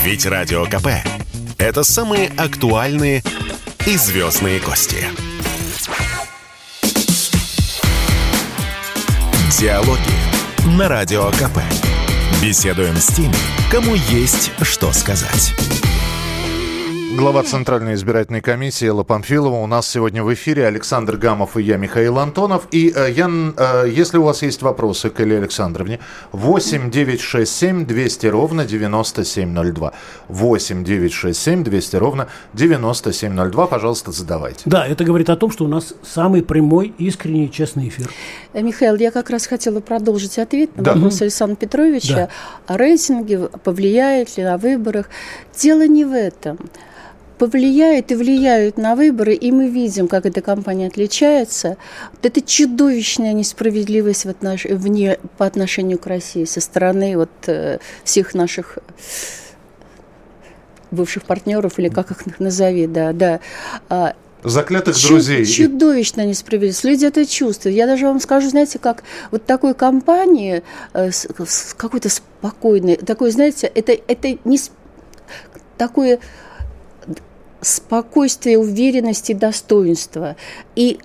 [0.04, 0.88] Ведь Радио КП–
[1.58, 3.24] это самые актуальные
[3.88, 5.08] и звездные гости.
[9.60, 10.00] Диалоги
[10.78, 11.60] на Радио КП.
[12.42, 13.36] Беседуем с теми,
[13.72, 15.54] кому есть что сказать.
[17.18, 20.66] Глава Центральной избирательной комиссии Элла Памфилова у нас сегодня в эфире.
[20.66, 22.68] Александр Гамов и я, Михаил Антонов.
[22.72, 26.00] И э, я, э, если у вас есть вопросы к Элле Александровне,
[26.32, 29.94] 8 967 200 ровно 9702.
[30.30, 33.68] 8 967 200 ровно 9702.
[33.68, 34.62] Пожалуйста, задавайте.
[34.66, 38.10] Да, это говорит о том, что у нас самый прямой, искренний, честный эфир.
[38.54, 40.94] Э, Михаил, я как раз хотела продолжить ответ на Да.
[40.94, 42.30] вопрос Александра Петровича Да.
[42.74, 45.10] о рейтинге, повлияет ли на выборах.
[45.58, 46.58] Дело не в этом.
[47.42, 51.78] Повлияют и влияют на выборы, и мы видим, как эта кампания отличается.
[52.12, 54.66] Вот это чудовищная несправедливость в отнош...
[54.66, 55.18] вне...
[55.40, 58.78] по отношению к России со стороны вот, э, всех наших
[60.92, 63.40] бывших партнеров, или как их назови, да, да.
[63.90, 65.44] А, Заклятых Чу- друзей.
[65.44, 66.84] Чудовищно несправедливость.
[66.84, 67.76] Люди это чувствуют.
[67.76, 69.02] Я даже вам скажу, знаете, как
[69.32, 70.62] вот такой компании,
[70.94, 74.60] э, с, с какой-то спокойной, такой, знаете, это, это не
[75.80, 76.20] такое
[77.62, 80.36] спокойствие, уверенность и достоинство.
[80.76, 81.00] И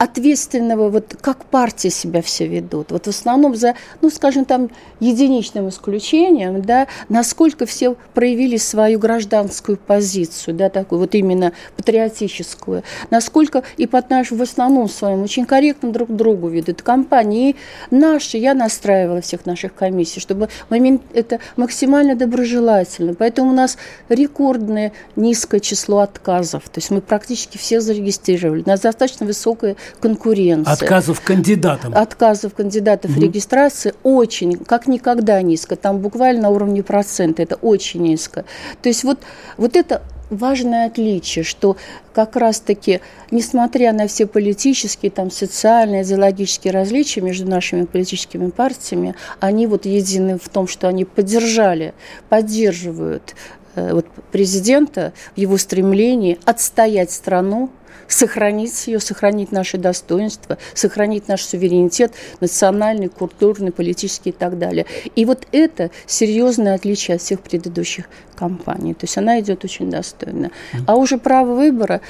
[0.00, 2.90] ответственного, вот как партии себя все ведут.
[2.90, 9.76] Вот в основном за, ну, скажем, там, единичным исключением, да, насколько все проявили свою гражданскую
[9.76, 15.92] позицию, да, такую вот именно патриотическую, насколько и под наш, в основном своем очень корректно
[15.92, 16.80] друг другу ведут.
[16.80, 17.56] Компании
[17.90, 23.12] наши, я настраивала всех наших комиссий, чтобы момент это максимально доброжелательно.
[23.12, 23.76] Поэтому у нас
[24.08, 26.62] рекордное низкое число отказов.
[26.70, 28.62] То есть мы практически все зарегистрировали.
[28.62, 30.72] У нас достаточно высокая конкуренция.
[30.72, 31.92] Отказов кандидатам.
[31.94, 35.76] Отказов кандидатов в регистрации очень, как никогда низко.
[35.76, 37.42] Там буквально на уровне процента.
[37.42, 38.44] Это очень низко.
[38.82, 39.18] То есть вот,
[39.56, 41.76] вот это важное отличие, что
[42.14, 43.00] как раз-таки,
[43.30, 50.38] несмотря на все политические, там, социальные, идеологические различия между нашими политическими партиями, они вот едины
[50.38, 51.94] в том, что они поддержали,
[52.28, 53.34] поддерживают
[53.74, 57.70] э, вот, президента в его стремлении отстоять страну,
[58.10, 64.84] сохранить ее, сохранить наше достоинство, сохранить наш суверенитет национальный, культурный, политический и так далее.
[65.14, 68.94] И вот это серьезное отличие от всех предыдущих кампаний.
[68.94, 70.50] То есть она идет очень достойно.
[70.86, 72.00] А уже право выбора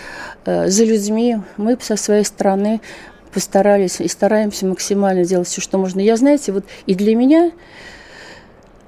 [0.44, 2.80] э, за людьми мы со своей стороны
[3.32, 6.00] постарались и стараемся максимально делать все, что можно.
[6.00, 7.52] Я, знаете, вот и для меня,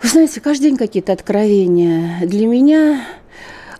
[0.02, 2.26] вы знаете, каждый день какие-то откровения.
[2.26, 3.04] Для меня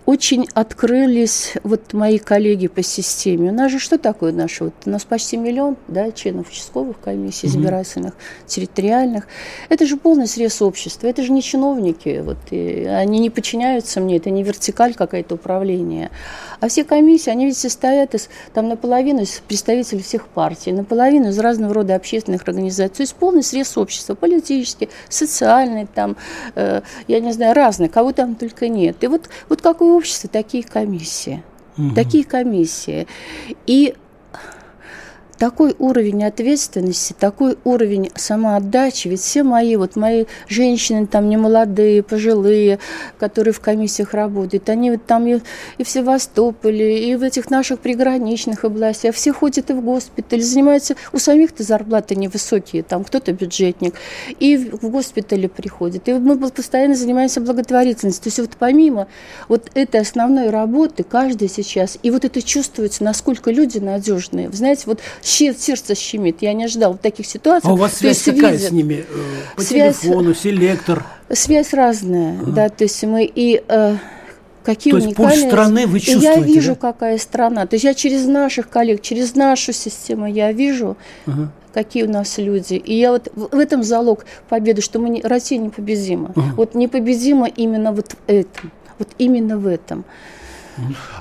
[0.04, 3.50] очень открылись вот мои коллеги по системе.
[3.50, 4.64] У нас же что такое наше?
[4.64, 8.14] Вот у нас почти миллион да, членов участковых комиссий, избирательных,
[8.46, 9.28] территориальных.
[9.68, 11.06] Это же полный срез общества.
[11.06, 12.20] Это же не чиновники.
[12.24, 14.16] Вот, и они не подчиняются мне.
[14.16, 16.10] Это не вертикаль какая-то управления.
[16.58, 21.38] А все комиссии, они ведь состоят из, там наполовину из представителей всех партий, наполовину из
[21.38, 22.96] разного рода общественных организаций.
[22.96, 24.14] То есть полный срез общества.
[24.14, 26.16] Политический, социальный, там,
[26.56, 27.88] э, я не знаю, разный.
[27.88, 28.96] Кого там только нет.
[29.04, 31.42] И вот, вот какое общество, такие комиссии.
[31.94, 33.06] Такие комиссии.
[33.66, 33.94] И
[35.42, 42.04] такой уровень ответственности, такой уровень самоотдачи, ведь все мои, вот мои женщины там не молодые,
[42.04, 42.78] пожилые,
[43.18, 45.40] которые в комиссиях работают, они вот там и,
[45.78, 50.94] и в Севастополе, и в этих наших приграничных областях, все ходят и в госпиталь, занимаются,
[51.12, 53.96] у самих-то зарплаты невысокие, там кто-то бюджетник,
[54.38, 59.08] и в госпитале приходят, и мы постоянно занимаемся благотворительностью, то есть вот помимо
[59.48, 64.84] вот этой основной работы, каждый сейчас, и вот это чувствуется, насколько люди надежные, вы знаете,
[64.86, 65.00] вот
[65.32, 66.38] сердце щемит.
[66.40, 67.70] Я не ожидал в таких ситуациях.
[67.70, 68.68] А у вас связь есть какая видят.
[68.68, 69.04] с ними?
[69.08, 71.04] Э, По Связь- телефону, селектор?
[71.30, 73.96] Связь разная, да, то есть мы и э,
[74.64, 76.92] какие То есть пульс страны вы И чувствуете, я вижу, да?
[76.92, 77.66] какая страна.
[77.66, 81.50] То есть я через наших коллег, через нашу систему я вижу, Ага.
[81.72, 82.74] какие у нас люди.
[82.74, 86.32] И я вот в этом залог победы, что мы не, Россия непобедима.
[86.56, 88.70] Вот непобедима именно вот в этом.
[88.98, 90.04] Вот именно в этом.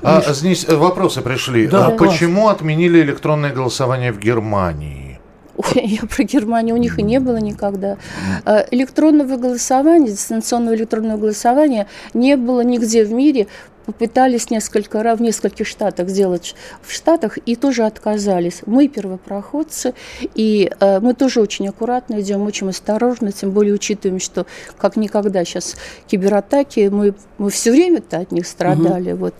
[0.02, 1.66] А, здесь э, вопросы пришли.
[1.66, 5.20] Да, А почему отменили электронное голосование в Германии?
[5.56, 7.96] Ой, я про Германию, у них и не было никогда.
[8.44, 13.46] А, Электронного голосования, дистанционного электронного голосования не было нигде в мире.
[13.86, 18.62] Попытались несколько раз в нескольких штатах сделать в Штатах и тоже отказались.
[18.66, 19.94] Мы первопроходцы,
[20.34, 24.46] и э, мы тоже очень аккуратно идем, очень осторожно, тем более учитываем, что
[24.78, 29.12] как никогда сейчас кибератаки, мы, мы все время-то от них страдали.
[29.12, 29.34] Вот.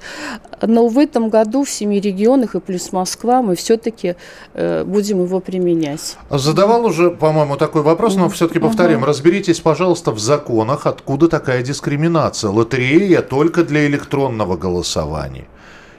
[0.60, 4.16] Но в этом году в семи регионах и плюс Москва мы все-таки
[4.54, 6.16] будем его применять.
[6.30, 9.04] Задавал уже, по-моему, такой вопрос, но все-таки повторим.
[9.04, 12.50] Разберитесь, пожалуйста, в законах, откуда такая дискриминация.
[12.50, 13.86] Лотерея только для
[14.32, 15.46] электронного голосования.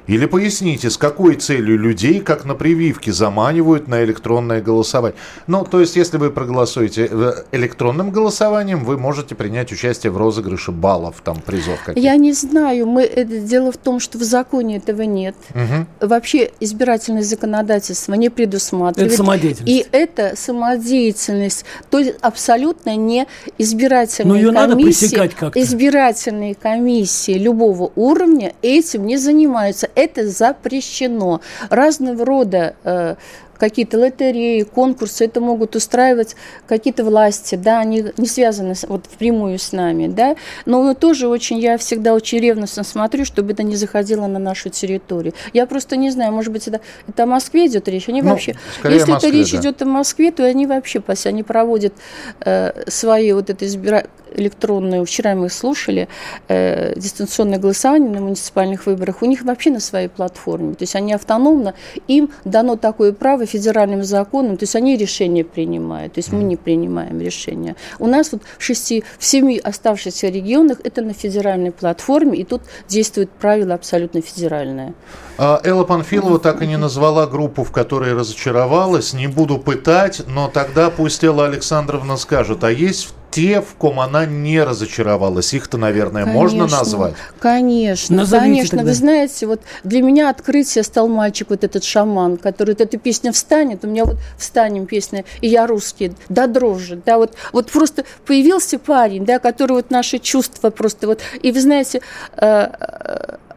[0.08, 5.18] Или поясните, с какой целью людей, как на прививке, заманивают на электронное голосование.
[5.48, 10.72] Ну, то есть, если вы проголосуете э, электронным голосованием, вы можете принять участие в розыгрыше
[10.72, 12.00] баллов, там, призов каких-то.
[12.00, 15.36] Я не знаю, мы, это, дело в том, что в законе этого нет.
[15.54, 15.88] Мгм.
[16.02, 19.14] Вообще избирательное законодательство не предусматривает.
[19.14, 19.72] Это самодеятельность.
[19.72, 23.26] И это самодеятельность, то есть абсолютно не
[23.58, 25.08] избирательные Но её надо комиссии.
[25.08, 25.62] пресекать как-то.
[25.62, 29.90] Избирательные комиссии любого уровня этим не занимаются.
[29.96, 31.42] Это запрещено.
[31.70, 33.16] Разного рода э,
[33.58, 36.36] какие-то лотереи, конкурсы, это могут устраивать
[36.68, 40.36] какие-то власти, да, они не связаны вот впрямую с нами, да,
[40.66, 44.70] но мы тоже очень, я всегда очень ревностно смотрю, чтобы это не заходило на нашу
[44.70, 45.34] территорию.
[45.54, 48.56] Я просто не знаю, может быть, это, это о Москве идет речь, они Ну, вообще,
[48.84, 49.58] если Москве, это речь да.
[49.60, 51.94] идет о Москве, то они вообще, пусть они проводят
[52.42, 54.06] э, свои вот это избира...
[54.36, 56.08] электронную, вчера мы их слушали,
[56.48, 61.14] э, дистанционное голосование на муниципальных выборах, у них вообще на своей платформе, то есть они
[61.14, 61.76] автономно,
[62.08, 66.56] им дано такое право федеральным законом, то есть они решения принимают, то есть мы не
[66.56, 67.76] принимаем решения.
[68.00, 72.62] У нас вот в шести, в семи оставшихся регионах это на федеральной платформе, и тут
[72.88, 74.94] действует правило абсолютно федеральное.
[75.38, 79.14] А Элла Панфилова так и не назвала группу, в которой разочаровалась.
[79.14, 84.26] Не буду пытать, но тогда пусть Элла Александровна скажет, а есть те, в ком она
[84.26, 85.54] не разочаровалась?
[85.54, 87.14] Их-то, наверное, можно Конечно, назвать?
[87.40, 88.78] Конечно, Назовите конечно.
[88.78, 88.92] тогда.
[88.92, 93.32] Вы знаете, вот для меня открытие стал мальчик, вот этот шаман, который вот эта песня
[93.32, 98.06] встанет, у меня вот встанем песня, и я русский, да дрожи, да, вот, вот просто
[98.26, 102.02] появился парень, да, который вот наши чувства просто вот, и вы знаете,
[102.38, 102.68] э,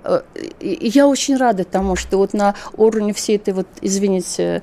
[0.04, 0.20] э,
[0.60, 4.62] я очень рада тому, что вот на уровне всей этой вот, извините,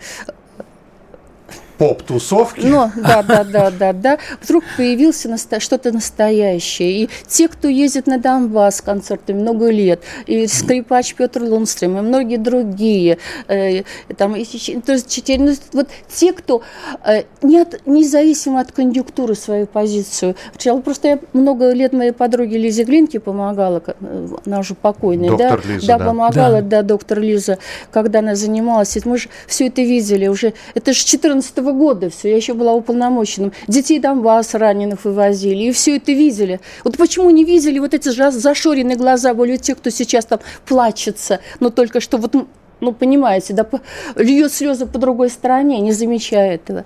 [1.88, 2.62] Поп-тусовки?
[2.66, 4.18] ну, да, да, да, да, да.
[4.42, 7.04] Вдруг появился насто- что-то настоящее.
[7.04, 12.02] И те, кто ездит на Донбасс с концертами много лет, и скрипач Петр Лунстрем, и
[12.02, 13.18] многие другие,
[13.48, 13.84] э,
[14.18, 14.46] там, и
[14.82, 16.62] то есть, четыре- ну, вот те, кто
[17.06, 20.36] э, не от- независимо от конъюнктуры свою позицию.
[20.62, 25.62] Я просто я много лет моей подруге Лизе Глинке помогала, э, она уже покойная, Доктор
[25.62, 26.06] да, Лиза, да, да.
[26.06, 26.82] помогала, Да.
[26.82, 27.58] да, доктор Лиза,
[27.92, 28.98] когда она занималась.
[29.06, 30.54] Мы же все это видели уже.
[30.76, 31.06] Это же с
[31.74, 32.30] 14 года все.
[32.30, 33.52] Я еще была уполномоченным.
[33.68, 35.66] Детей Донбасс раненых вывозили.
[35.66, 36.60] И все это видели.
[36.84, 41.70] Вот почему не видели вот эти зашоренные глаза были тех, кто сейчас там плачется, но
[41.70, 42.36] только что вот
[42.80, 43.66] ну, понимаете, да,
[44.18, 46.84] льет слезы по другой стороне, не замечая этого.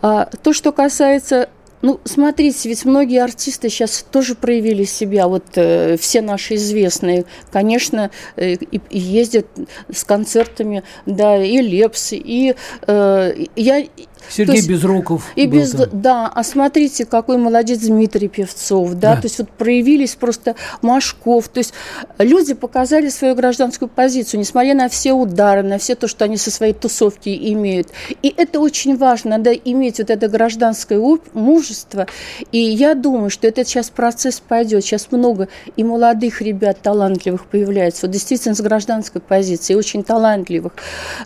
[0.00, 1.50] А, то, что касается
[1.82, 5.28] ну, смотрите, ведь многие артисты сейчас тоже проявили себя.
[5.28, 9.46] Вот э, все наши известные, конечно, э, и, ездят
[9.92, 12.54] с концертами, да, и Лепс, и
[12.86, 13.84] э, я...
[14.28, 15.88] Сергей есть Безруков И без, там.
[15.92, 19.22] да, а смотрите, какой молодец Дмитрий Певцов, да, Да.
[19.22, 21.74] то есть вот проявились просто Машков, то есть
[22.18, 26.50] люди показали свою гражданскую позицию, несмотря на все удары, на все то, что они со
[26.50, 27.88] своей тусовки имеют.
[28.22, 30.98] И это очень важно, надо иметь вот это гражданское
[31.34, 32.06] мужество,
[32.52, 38.06] и я думаю, что этот сейчас процесс пойдет, сейчас много и молодых ребят талантливых появляется,
[38.06, 40.72] вот действительно с гражданской позиции, очень талантливых,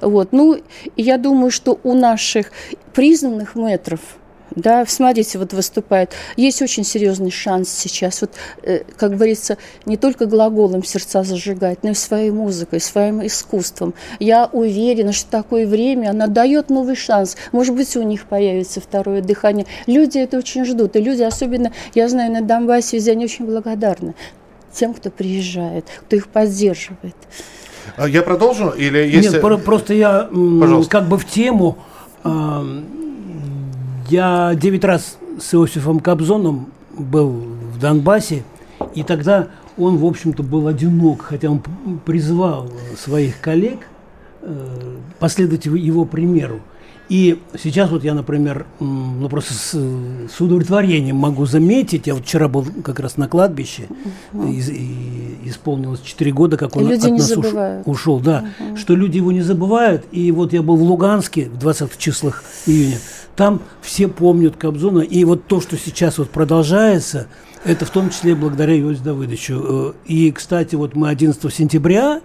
[0.01, 0.61] вот, ну,
[0.97, 2.51] я думаю, что у наших
[2.95, 4.01] признанных метров,
[4.55, 6.13] да, смотрите, вот выступает.
[6.37, 8.31] Есть очень серьезный шанс сейчас, вот,
[8.63, 13.95] э, как говорится, не только глаголом сердца зажигать, но и своей музыкой, своим искусством.
[14.21, 17.37] Я уверена, что такое время, оно дает новый шанс.
[17.51, 19.67] Может быть, у них появится второе дыхание.
[19.87, 20.95] Люди это очень ждут.
[20.95, 24.15] И люди, особенно, я знаю, на Донбассе, везде они очень благодарны
[24.73, 27.17] тем, кто приезжает, кто их поддерживает.
[27.97, 28.71] А Я продолжу?
[28.71, 29.33] Или есть...
[29.33, 30.91] Нет, про- просто я м, Пожалуйста.
[30.91, 31.77] как бы в тему.
[34.09, 38.45] Я девять раз с Иосифом Кобзоном был в Донбассе,
[38.95, 41.61] и тогда он, в общем-то, был одинок, хотя он
[42.05, 43.81] призвал своих коллег
[44.43, 46.61] э, последовать его примеру.
[47.09, 52.49] И сейчас вот я, например, ну просто с, с удовлетворением могу заметить, я вот вчера
[52.49, 53.89] был как раз на кладбище,
[54.33, 54.49] угу.
[54.49, 57.87] и, и исполнилось 4 года, как он люди от нас забывают.
[57.87, 58.77] ушел, да, угу.
[58.77, 60.07] что люди его не забывают.
[60.13, 62.99] И вот я был в Луганске в 20 числах июня,
[63.37, 67.27] там все помнят Кобзона, и вот то, что сейчас вот продолжается,
[67.65, 69.65] это в том числе благодаря Иосифу Давыдовичу.
[69.65, 72.21] Э, и, кстати, вот мы 11 сентября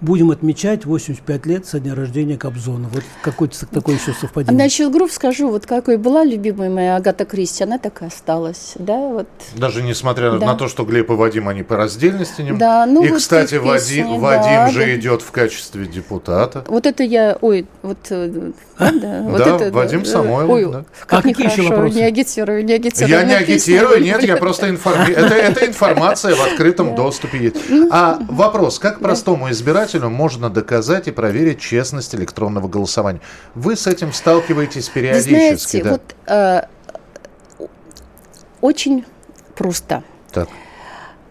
[0.00, 2.88] будем отмечать 85 лет со дня рождения Кобзона.
[2.92, 4.62] Вот какое-то такое еще совпадение.
[4.62, 8.74] Насчет групп скажу, вот какой была любимая моя Агата Кристи, она так и осталась.
[8.76, 9.28] Да, вот.
[9.56, 10.46] Даже несмотря да.
[10.46, 13.54] на то, что Глеб и Вадим, они по раздельности не Да, ну И, вот кстати,
[13.54, 14.94] песни, Вадим, да, Вадим же да.
[14.96, 16.64] идет в качестве депутата.
[16.68, 18.92] Вот это я, ой, вот, А?
[18.92, 20.84] да, вот Да, это, Вадим да, Самойлов, Ой, да.
[21.06, 21.98] как А какие еще нехорошо, вопросы?
[21.98, 23.10] не агитирую, не агитирую.
[23.10, 25.16] Я не агитирую, нет, я просто информирую.
[25.16, 27.56] Это, это информация в открытом доступе есть.
[27.90, 33.20] А вопрос, как простому избирателю можно доказать и проверить честность электронного голосования?
[33.54, 35.90] Вы с этим сталкиваетесь Вы периодически, знаете, да?
[35.90, 37.68] вот э,
[38.60, 39.04] очень
[39.54, 40.04] просто.
[40.32, 40.48] Так.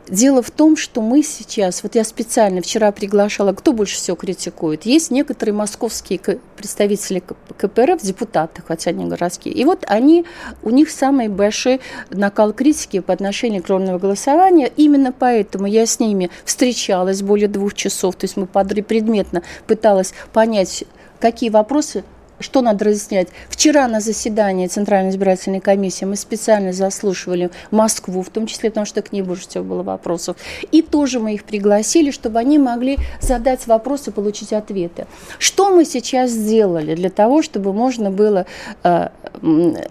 [0.08, 4.86] Дело в том, что мы сейчас, вот я специально вчера приглашала, кто больше всего критикует.
[4.86, 6.20] Есть некоторые московские
[6.56, 7.24] представители
[7.58, 9.56] КПРФ, депутаты, хотя они городские.
[9.56, 10.26] И вот они,
[10.62, 11.82] у них самый большой
[12.12, 14.72] накал критики по отношению к электронного голосования.
[14.78, 18.16] Именно поэтому я с ними встречалась более двух часов.
[18.16, 20.84] То есть мы предметно пыталась понять,
[21.20, 22.04] какие вопросы
[22.40, 23.30] что надо разъяснять?
[23.50, 29.02] Вчера на заседании Центральной избирательной комиссии мы специально заслушивали Москву, в том числе потому, что
[29.02, 30.38] к ней больше всего было вопросов.
[30.72, 35.08] И тоже мы их пригласили, чтобы они могли задать вопросы, получить ответы.
[35.40, 38.46] Что мы сейчас сделали для того, чтобы можно было,
[38.84, 39.10] э,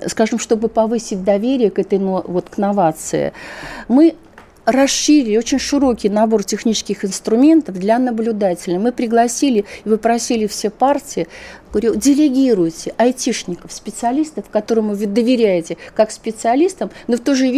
[0.06, 3.32] скажем, чтобы повысить доверие к этой, вот, к новации?
[3.88, 4.14] Мы
[4.64, 8.78] расширили очень широкий набор технических инструментов для наблюдателей.
[8.78, 11.26] Мы пригласили и попросили все партии,
[11.72, 17.48] говорю, делегируйте айтишников, специалистов, которым вы доверяете как специалистам, но в то же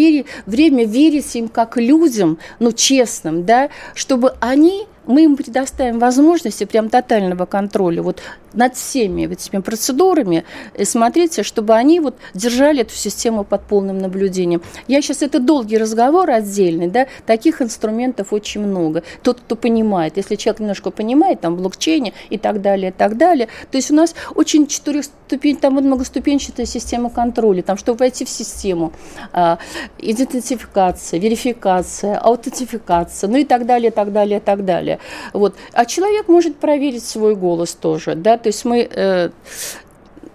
[0.46, 6.88] время верите им как людям, ну, честным, да, чтобы они мы им предоставим возможности прям
[6.88, 8.20] тотального контроля вот
[8.56, 10.44] над всеми этими процедурами.
[10.74, 14.62] И смотрите, чтобы они вот держали эту систему под полным наблюдением.
[14.88, 19.02] Я сейчас, это долгий разговор отдельный, да, таких инструментов очень много.
[19.22, 23.48] Тот, кто понимает, если человек немножко понимает, там, блокчейне и так далее, и так далее.
[23.70, 28.28] То есть у нас очень четырехступень, там вот многоступенчатая система контроля, там, чтобы войти в
[28.28, 28.92] систему,
[29.32, 29.58] а,
[29.98, 34.95] идентификация, верификация, аутентификация, ну и так далее, так далее, так далее.
[35.32, 35.54] Вот.
[35.72, 39.30] А человек может проверить свой голос тоже, да, то есть мы, э,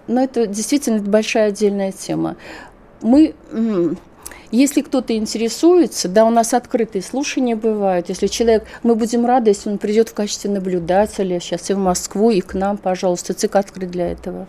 [0.06, 2.36] ну это действительно большая отдельная тема.
[3.00, 3.34] Мы,
[4.52, 8.10] если кто-то интересуется, да, у нас открытые слушания бывают.
[8.10, 12.30] Если человек, мы будем рады, если он придет в качестве наблюдателя сейчас и в Москву,
[12.30, 14.46] и к нам, пожалуйста, ЦИК открыт для этого.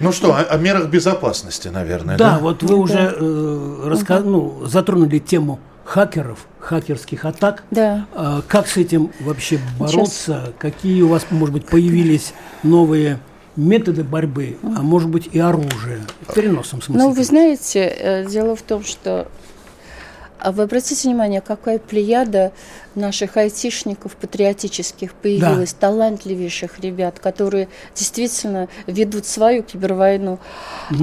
[0.00, 2.38] Ну что, о, о мерах безопасности, наверное, Да, да?
[2.38, 7.64] вот вы уже э, раска- ну, затронули тему хакеров, хакерских атак.
[7.70, 8.06] Да.
[8.14, 10.52] А как с этим вообще бороться?
[10.58, 13.18] Какие у вас, может быть, появились новые
[13.56, 16.00] методы борьбы, а может быть и оружие?
[16.26, 17.04] В переносном смысле.
[17.04, 19.28] Ну, вы знаете, э, дело в том, что
[20.42, 22.52] а вы обратите внимание, какая плеяда
[22.96, 30.40] наших айтишников патриотических появилась, талантливейших ребят, которые действительно ведут свою кибервойну.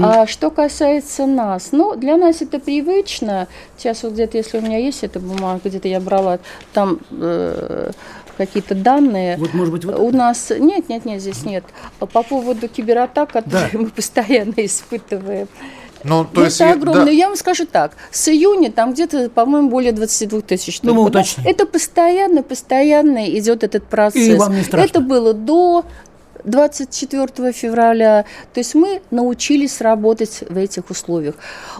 [0.03, 3.47] А что касается нас, ну, для нас это привычно.
[3.77, 6.39] Сейчас вот где-то, если у меня есть эта бумага, где-то я брала,
[6.73, 7.91] там э,
[8.37, 9.37] какие-то данные.
[9.37, 10.51] Вот, может быть, вот- У нас...
[10.57, 11.63] Нет, нет, нет, здесь нет.
[11.99, 13.79] По поводу кибератак, которые Да.
[13.79, 15.47] мы постоянно испытываем.
[16.03, 17.05] Ну, то Ну, есть, это огромное.
[17.05, 17.11] да.
[17.11, 17.91] Я вам скажу так.
[18.11, 20.79] С июня там где-то, по-моему, более 22 тысяч.
[20.81, 21.45] Ну, мы уточним.
[21.45, 24.27] Это постоянно, постоянно идет этот процесс.
[24.27, 24.85] И вам не страшно?
[24.89, 25.83] Это было до
[26.45, 28.25] 24 февраля.
[28.53, 31.35] То есть мы научились работать в этих условиях.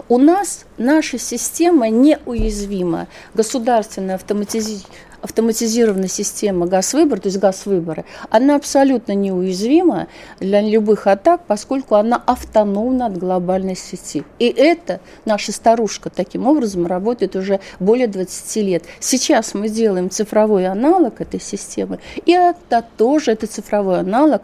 [0.08, 3.06] У нас наша система неуязвима.
[3.34, 4.84] Государственная автоматизи-
[5.22, 10.08] автоматизированная система газ-выбора, то есть газ-выборы, она абсолютно неуязвима
[10.38, 14.24] для любых атак, поскольку она автономна от глобальной сети.
[14.38, 18.84] И это наша старушка таким образом работает уже более 20 лет.
[19.00, 24.42] Сейчас мы делаем цифровой аналог этой системы, и это тоже, это цифровой аналог,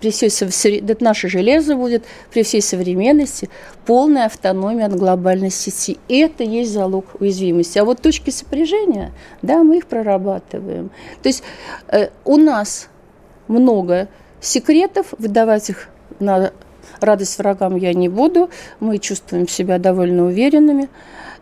[0.00, 0.30] при всей
[0.78, 3.50] это наше железо будет при всей современности
[3.86, 5.98] полная автономия от глобальной сети.
[6.08, 7.78] И это есть залог уязвимости.
[7.78, 10.90] А вот точки сопряжения, да, мы их прорабатываем.
[11.22, 11.42] То есть
[11.88, 12.88] э, у нас
[13.48, 14.08] много
[14.40, 15.88] секретов, выдавать их
[16.18, 16.52] на
[17.00, 18.50] радость врагам я не буду.
[18.80, 20.88] Мы чувствуем себя довольно уверенными.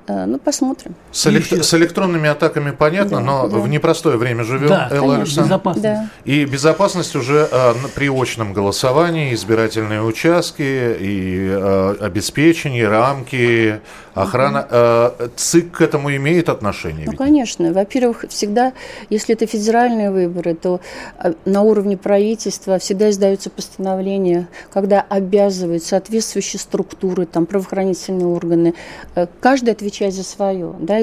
[0.09, 0.95] Э, ну, посмотрим.
[1.13, 1.53] С, элект...
[1.53, 3.59] с электронными атаками понятно, да, но да.
[3.59, 5.83] в непростое время живем, да, Элла конечно, безопасность.
[5.83, 6.09] Да.
[6.25, 10.63] И безопасность уже э, при очном голосовании, избирательные участки
[10.99, 13.81] и э, обеспечение, рамки,
[14.15, 14.67] охрана.
[14.71, 17.05] Э, ЦИК к этому имеет отношение?
[17.05, 17.19] Ну, ведь?
[17.19, 17.73] конечно.
[17.73, 18.73] Во-первых, всегда,
[19.11, 20.81] если это федеральные выборы, то
[21.23, 28.75] э, на уровне правительства всегда издаются постановления, когда обязывают соответствующие структуры, там, правоохранительные органы,
[29.15, 30.75] э, каждый отвечает отвечать за свое.
[30.79, 31.03] Да,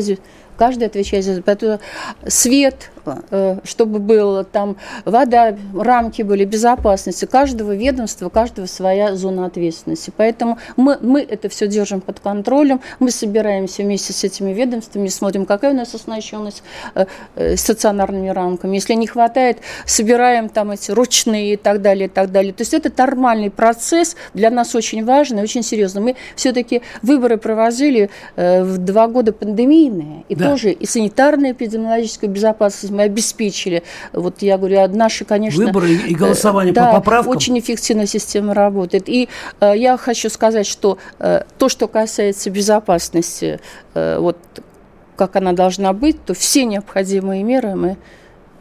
[0.56, 1.80] каждый отвечает за свое.
[2.28, 2.92] Свет,
[3.30, 7.26] Э, чтобы было там вода, рамки были безопасности.
[7.26, 10.12] Каждого ведомства, каждого своя зона ответственности.
[10.16, 12.82] Поэтому мы, мы это все держим под контролем.
[13.00, 16.64] Мы собираемся вместе с этими ведомствами, смотрим, какая у нас оснащенность
[16.96, 18.76] э, э, стационарными рамками.
[18.76, 22.54] Если не хватает, собираем там эти ручные и так далее, и так далее.
[22.54, 26.02] То есть это нормальный процесс, для нас очень важный, очень серьезный.
[26.02, 30.45] Мы все-таки выборы провозили в два года пандемийные, и да.
[30.50, 33.84] Тоже и санитарная эпидемиологическая безопасность мы обеспечили.
[34.14, 35.66] Вот я говорю, наши, конечно...
[35.66, 37.36] Выборы и голосование да, по поправкам.
[37.36, 39.10] очень эффективно система работает.
[39.10, 39.30] И
[39.60, 43.60] э, я хочу сказать, что э, то, что касается безопасности,
[43.94, 44.38] э, вот
[45.16, 47.98] как она должна быть, то все необходимые меры мы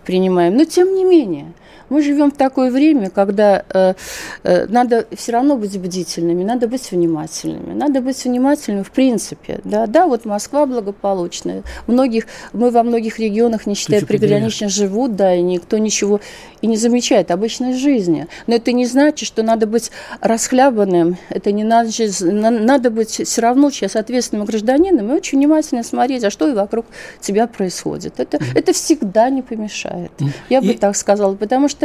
[0.05, 0.57] принимаем.
[0.57, 1.53] Но тем не менее,
[1.95, 3.95] мы живем в такое время, когда э,
[4.43, 7.73] э, надо все равно быть бдительными, надо быть внимательными.
[7.73, 9.61] Надо быть внимательными в принципе.
[9.63, 11.63] Да, да вот Москва благополучная.
[11.87, 16.21] Многих, мы во многих регионах, не считая пригранично, живут, да, и никто ничего
[16.65, 18.27] и не замечает обычной жизни.
[18.47, 19.91] Но это не значит, что надо быть
[20.21, 21.91] расхлябанным, это не надо,
[22.21, 26.87] надо быть все равно сейчас ответственным гражданином и очень внимательно смотреть, а что и вокруг
[27.21, 28.19] тебя происходит.
[28.19, 28.45] Это, mm.
[28.55, 30.11] это всегда не помешает.
[30.19, 30.29] Mm.
[30.49, 30.77] Я бы и...
[30.79, 31.84] так сказала, потому что,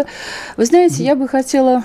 [0.57, 1.83] вы знаете, я бы хотела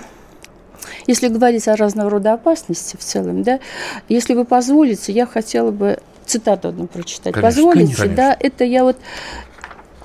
[1.07, 3.61] если говорить о разного рода опасности в целом, да,
[4.09, 7.35] если вы позволите, я хотела бы цитату одну прочитать.
[7.35, 8.17] Конечно, Позволите, конечно.
[8.17, 8.97] да, это я вот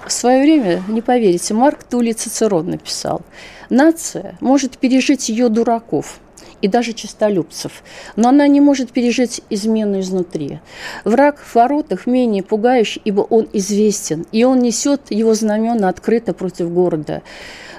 [0.05, 3.21] в свое время, не поверите, Марк Тули Цицерон написал,
[3.69, 6.19] нация может пережить ее дураков,
[6.61, 7.83] и даже честолюбцев.
[8.17, 10.59] Но она не может пережить измену изнутри.
[11.05, 16.69] Враг в воротах менее пугающий, ибо он известен, и он несет его знамена открыто против
[16.71, 17.21] города.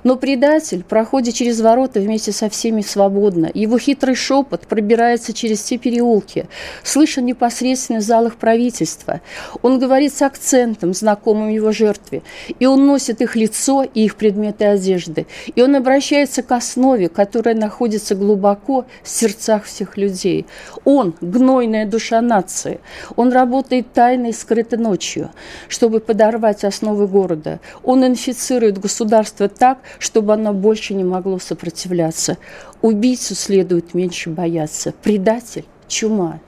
[0.05, 3.51] Но предатель проходит через ворота вместе со всеми свободно.
[3.53, 6.47] Его хитрый шепот пробирается через все переулки,
[6.83, 9.21] слышен непосредственно в залах правительства.
[9.63, 12.23] Он говорит с акцентом, знакомым его жертве,
[12.59, 15.27] и он носит их лицо и их предметы одежды.
[15.55, 20.47] И он обращается к основе, которая находится глубоко в сердцах всех людей.
[20.85, 22.81] Он– гнойная душа нации.
[23.17, 25.31] Он работает тайно и скрыто ночью,
[25.69, 27.61] чтобы подорвать основы города.
[27.83, 32.39] Он инфицирует государство так, чтобы оно больше не могло сопротивляться.
[32.83, 34.93] Убийцу следует меньше бояться.
[35.03, 36.41] Предатель– чума.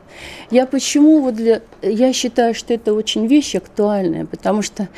[0.51, 1.63] Я почему вот для...
[1.83, 4.89] Я считаю, что это очень вещь актуальная, потому что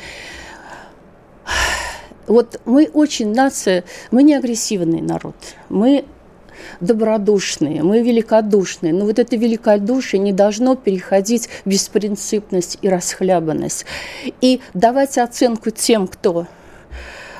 [2.27, 5.35] вот мы очень нация, мы не агрессивный народ,
[5.69, 6.05] мы
[6.79, 8.93] добродушные, мы великодушные.
[8.93, 13.85] Но вот это великодушие не должно переходить в беспринципность и расхлябанность.
[14.41, 16.47] И давать оценку тем, кто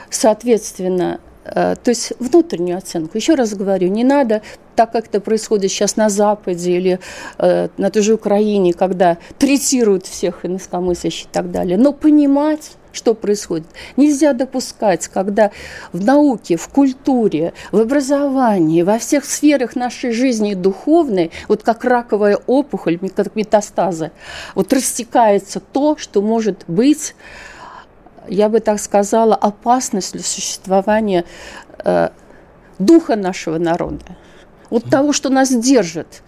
[0.10, 3.18] Соответственно, э, то есть внутреннюю оценку.
[3.18, 4.42] Еще раз говорю, не надо,
[4.76, 7.00] так как это происходит сейчас на Западе или
[7.38, 13.14] э, на той же Украине, когда третируют всех инакомыслящих и так далее, но понимать, что
[13.14, 13.68] происходит.
[13.98, 15.52] Нельзя допускать, когда
[15.92, 22.40] в науке, в культуре, в образовании, во всех сферах нашей жизни духовной, вот как раковая
[22.48, 24.12] опухоль, как метастазы,
[24.56, 27.16] вот растекается то, что может быть
[28.30, 31.26] я бы так сказала, опасность для существования
[31.84, 32.10] э,
[32.80, 34.06] духа нашего народа.
[34.70, 36.24] Вот того, что нас держит.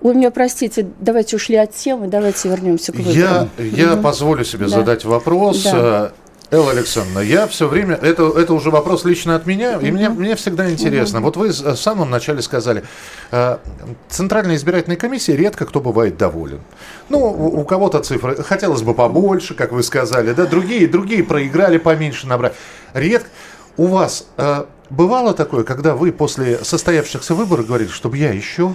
[0.00, 3.16] Вы меня простите, давайте ушли от темы, давайте вернемся к выборам.
[3.16, 4.02] Я, я угу.
[4.02, 4.70] позволю себе да.
[4.70, 5.62] задать вопрос.
[5.64, 6.12] Да.
[6.50, 10.36] Элла Александровна, я все время, это, это уже вопрос лично от меня, и мне, мне
[10.36, 11.20] всегда интересно.
[11.20, 12.84] Вот вы в самом начале сказали,
[13.32, 13.58] э,
[14.08, 16.60] Центральная избирательная комиссия редко кто бывает доволен.
[17.08, 21.78] Ну, у, у кого-то цифры хотелось бы побольше, как вы сказали, да, другие, другие проиграли
[21.78, 22.54] поменьше набрать.
[22.94, 23.28] Редко.
[23.76, 28.74] У вас э, бывало такое, когда вы после состоявшихся выборов говорили, чтобы я еще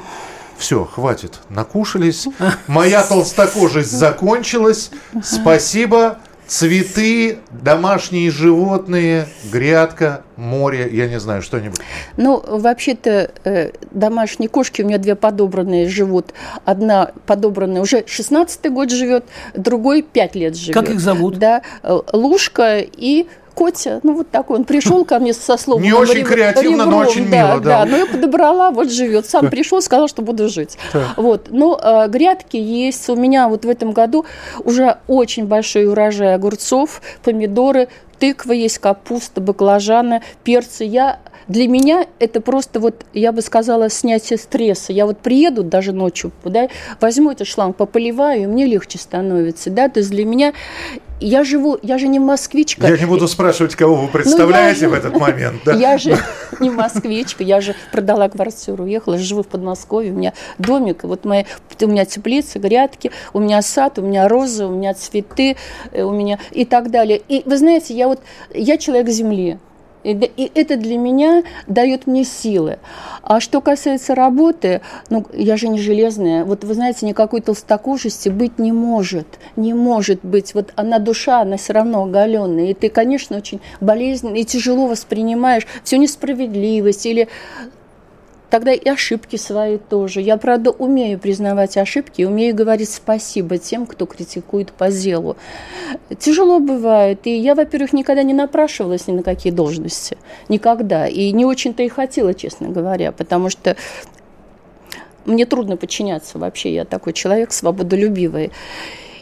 [0.57, 2.27] все, хватит, накушались,
[2.67, 4.91] моя толстокожесть закончилась,
[5.23, 6.19] спасибо,
[6.51, 11.79] Цветы, домашние животные, грядка, море, я не знаю, что-нибудь.
[12.17, 16.33] Ну, вообще-то э, домашние кошки у меня две подобранные живут.
[16.65, 19.23] Одна подобранная уже 16 год живет,
[19.55, 20.73] другой 5 лет живет.
[20.73, 21.37] Как их зовут?
[21.37, 25.83] Да, э, Лушка и Котя, ну вот такой, он пришел ко мне со словом.
[25.83, 27.81] Не очень креативно, но очень мило, да.
[27.81, 29.25] Да, но я подобрала, вот живет.
[29.25, 30.77] Сам пришел, сказал, что буду жить.
[31.17, 33.09] Вот, но э, грядки есть.
[33.09, 34.25] У меня вот в этом году
[34.63, 37.87] уже очень большой урожай огурцов, помидоры,
[38.19, 40.83] тыква есть, капуста, баклажаны, перцы.
[40.83, 44.93] Я для меня это просто вот, я бы сказала, снятие стресса.
[44.93, 49.89] Я вот приеду даже ночью, да, возьму этот шланг, пополиваю, и мне легче становится, да,
[49.89, 50.53] то есть для меня
[51.21, 52.87] я живу, я же не москвичка.
[52.87, 55.61] Я не буду спрашивать, кого вы ну, представляете ну, в этот момент.
[55.63, 55.73] Да?
[55.73, 56.17] Я же
[56.59, 61.43] не москвичка, я же продала квартиру, уехала, живу в Подмосковье, у меня домик, вот мои,
[61.81, 65.57] у меня теплицы, грядки, у меня сад, у меня розы, у меня цветы,
[65.91, 67.21] э, у меня и так далее.
[67.27, 68.19] И вы знаете, я вот,
[68.53, 69.59] я человек земли,
[70.03, 72.79] и это для меня дает мне силы.
[73.21, 76.43] А что касается работы, ну, я же не железная.
[76.43, 79.27] Вот вы знаете, никакой толстокожести быть не может.
[79.55, 80.53] Не может быть.
[80.53, 82.71] Вот она душа, она все равно оголенная.
[82.71, 87.27] И ты, конечно, очень болезненно и тяжело воспринимаешь всю несправедливость или
[88.51, 90.21] тогда и ошибки свои тоже.
[90.21, 95.37] Я, правда, умею признавать ошибки, умею говорить спасибо тем, кто критикует по делу.
[96.19, 97.25] Тяжело бывает.
[97.25, 100.17] И я, во-первых, никогда не напрашивалась ни на какие должности.
[100.49, 101.07] Никогда.
[101.07, 103.77] И не очень-то и хотела, честно говоря, потому что
[105.25, 106.73] мне трудно подчиняться вообще.
[106.73, 108.51] Я такой человек свободолюбивый.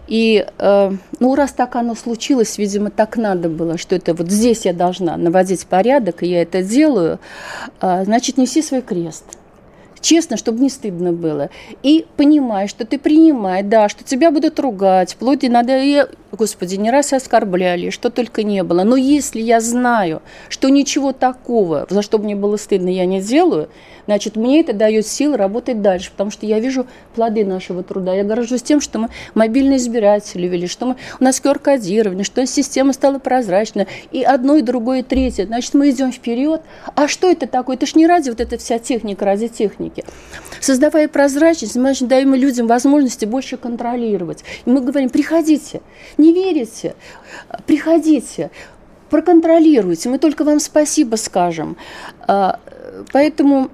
[0.09, 4.65] И, э, ну, раз так оно случилось, видимо, так надо было, что это вот здесь
[4.65, 7.19] я должна наводить порядок, и я это делаю,
[7.79, 9.23] э, значит, неси свой крест.
[10.01, 11.49] Честно, чтобы не стыдно было.
[11.83, 16.91] И понимай, что ты принимай, да, что тебя будут ругать, вплоть надо, и, господи, не
[16.91, 18.83] раз оскорбляли, что только не было.
[18.83, 23.69] Но если я знаю, что ничего такого, за что мне было стыдно, я не делаю,
[24.09, 28.15] Значит, мне это дает силы работать дальше, потому что я вижу плоды нашего труда.
[28.15, 32.93] Я горжусь тем, что мы мобильные избиратели ввели, что мы, у нас QR-кодирование, что система
[32.93, 35.45] стала прозрачной, и одно, и другое, и третье.
[35.45, 36.63] Значит, мы идем вперед.
[36.95, 37.75] А что это такое?
[37.75, 39.88] Это ж не ради вот эта вся техника, ради техники.
[40.59, 44.43] Создавая прозрачность, мы даем людям возможности больше контролировать.
[44.65, 45.81] И мы говорим, приходите,
[46.17, 46.95] не верите,
[47.65, 48.51] приходите,
[49.09, 51.77] проконтролируйте, мы только вам спасибо скажем.
[53.11, 53.69] Поэтому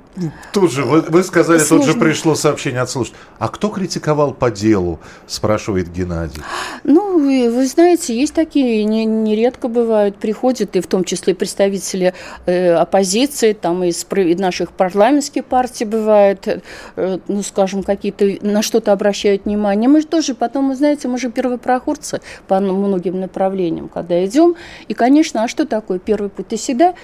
[0.54, 1.86] Тут же, вы, вы сказали, Сложно.
[1.86, 3.20] тут же пришло сообщение от слушателей.
[3.38, 6.42] А кто критиковал по делу, спрашивает Геннадий.
[6.86, 12.14] Ну, вы, вы знаете, есть такие, не, нередко бывают, приходят, и в том числе представители
[12.46, 14.06] э, оппозиции, там из
[14.40, 19.90] наших парламентских партий бывают, э, ну, скажем, какие-то, на что-то обращают внимание.
[19.90, 24.56] Мы же тоже потом, вы знаете, мы же первопроходцы по многим направлениям, когда идем.
[24.88, 26.48] И, конечно, а что такое первый путь?
[26.48, 26.96] Ты всегда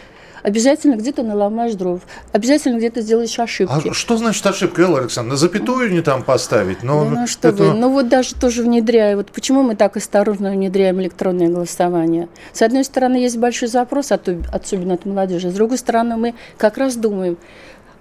[0.43, 3.89] обязательно где-то наломаешь дров, обязательно где-то сделаешь ошибки.
[3.89, 5.33] А что значит ошибка, Элла Александровна?
[5.33, 6.83] На запятую не там поставить?
[6.83, 7.63] Но ну, ну что это...
[7.63, 12.27] вы, ну вот даже тоже внедряя, вот почему мы так осторожно внедряем электронное голосование?
[12.53, 16.95] С одной стороны, есть большой запрос, особенно от молодежи, с другой стороны, мы как раз
[16.95, 17.37] думаем,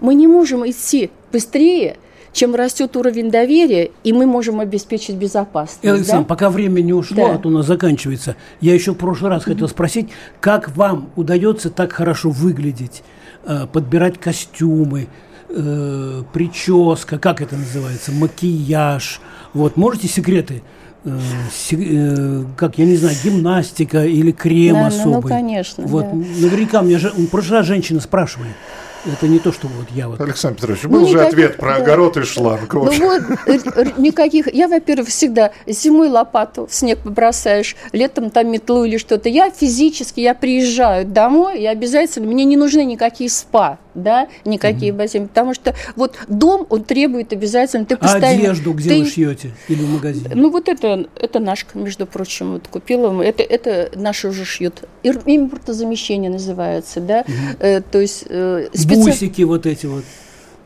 [0.00, 1.96] мы не можем идти быстрее,
[2.32, 5.84] чем растет уровень доверия, и мы можем обеспечить безопасность.
[5.84, 6.28] Александр, да?
[6.28, 7.34] пока время не ушло, да.
[7.34, 10.08] а то у нас заканчивается, я еще в прошлый раз хотел спросить,
[10.40, 13.02] как вам удается так хорошо выглядеть,
[13.44, 15.08] э, подбирать костюмы,
[15.48, 19.20] э, прическа, как это называется, макияж.
[19.52, 20.62] Вот, можете секреты?
[21.04, 25.06] Э, как, я не знаю, гимнастика или крем да, особый.
[25.06, 25.86] Ну, ну, конечно.
[25.86, 26.14] Вот, да.
[26.14, 28.50] наверняка мне же, в прошлый раз женщины спрашивали,
[29.06, 30.20] это не то, что вот я вот...
[30.20, 31.82] Александр Петрович, был ну, же никаких, ответ про да.
[31.82, 32.72] огород и шланг.
[32.72, 34.52] Ну вот, никаких...
[34.52, 39.28] Я, во-первых, всегда зимой лопату в снег бросаешь, летом там метлу или что-то.
[39.28, 42.26] Я физически, я приезжаю домой, и обязательно...
[42.26, 44.96] Мне не нужны никакие спа да, никакие mm-hmm.
[44.96, 48.28] бассейны, потому что вот дом, он требует обязательно, ты постоянно...
[48.28, 48.98] А одежду где ты...
[49.00, 50.30] вы шьете или в магазине?
[50.34, 54.84] Ну вот это, это наш, между прочим, вот купила, это, это наши уже шьют.
[55.02, 57.56] Импортозамещение называется, да, mm-hmm.
[57.60, 58.24] э, то есть...
[58.28, 58.68] Э.
[58.94, 60.04] Бусики вот эти вот.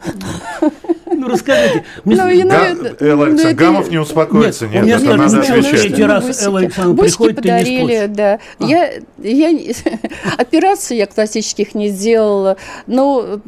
[1.25, 1.85] Ну, расскажите.
[2.05, 4.67] Ну, ну, Элла Александровна, Гамов не успокоится.
[4.67, 5.71] Нет, нет это надо отвечать.
[5.71, 8.39] Третий раз Элла Александровна приходит, подарили, да.
[8.59, 8.65] А.
[8.65, 9.49] Я, я,
[10.39, 13.41] операции я классических не сделала, но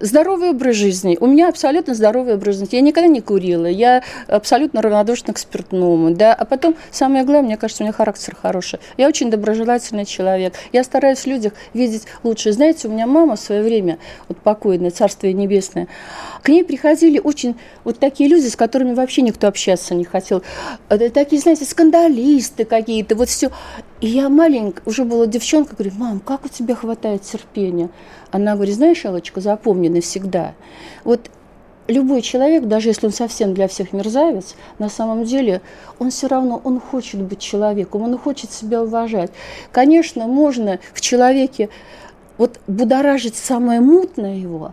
[0.00, 1.16] здоровый образ жизни.
[1.20, 2.68] У меня абсолютно здоровый образ жизни.
[2.72, 6.34] Я никогда не курила, я абсолютно равнодушна к спиртному, да.
[6.34, 8.80] А потом, самое главное, мне кажется, у меня характер хороший.
[8.96, 10.54] Я очень доброжелательный человек.
[10.72, 12.52] Я стараюсь в людях видеть лучше.
[12.52, 15.86] Знаете, у меня мама в свое время, вот покойная, Царствие Небесное,
[16.42, 20.42] к ней приходили очень вот такие люди, с которыми вообще никто общаться не хотел.
[20.88, 23.50] Это такие, знаете, скандалисты какие-то, вот все.
[24.00, 27.90] И я маленькая, уже была девчонка, говорю, мам, как у тебя хватает терпения?
[28.30, 30.54] Она говорит, знаешь, Аллочка, запомни навсегда.
[31.04, 31.30] Вот
[31.90, 35.60] любой человек, даже если он совсем для всех мерзавец, на самом деле
[35.98, 39.32] он все равно, он хочет быть человеком, он хочет себя уважать.
[39.72, 41.68] Конечно, можно в человеке
[42.38, 44.72] вот будоражить самое мутное его,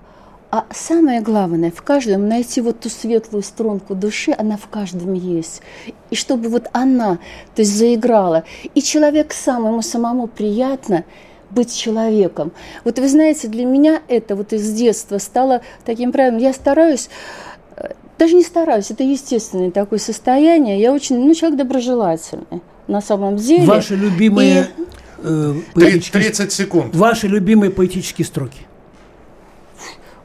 [0.49, 5.61] а самое главное, в каждом найти вот ту светлую струнку души, она в каждом есть.
[6.09, 7.19] И чтобы вот она,
[7.55, 8.43] то есть заиграла.
[8.73, 11.03] И человек сам, ему самому приятно–
[11.49, 12.51] быть человеком.
[12.83, 16.39] Вот вы знаете, для меня это вот из детства стало таким правилом.
[16.39, 17.09] Я стараюсь
[17.75, 20.79] э, даже не стараюсь, это естественное такое состояние.
[20.79, 23.65] Я очень, ну, человек доброжелательный на самом деле.
[23.65, 24.69] Ваши любимые...
[24.77, 24.83] И...
[25.23, 26.23] Э, поэтические...
[26.23, 26.95] 30 секунд.
[26.95, 28.66] Ваши любимые поэтические строки.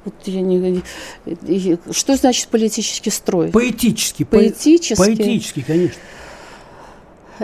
[0.05, 0.83] Вот я не,
[1.93, 3.51] что значит политический строй?
[3.51, 4.25] Поэтический.
[4.25, 4.97] Поэтический.
[4.97, 6.01] Поэтический, конечно.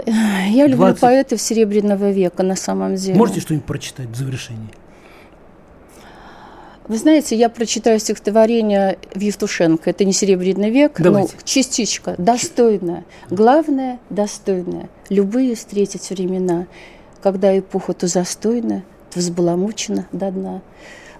[0.04, 1.00] Я люблю 20...
[1.00, 3.16] поэтов Серебряного века на самом деле.
[3.16, 4.68] Можете что-нибудь прочитать в завершении?
[6.88, 9.90] Вы знаете, я прочитаю стихотворение Евтушенко.
[9.90, 11.34] Это не Серебряный век, Давайте.
[11.34, 12.14] но частичка.
[12.16, 13.04] Достойная.
[13.28, 14.88] Главное– достойная.
[15.10, 16.66] Любые встретить времена,
[17.22, 20.62] когда эпоха то застойна, то взбаламучена до дна.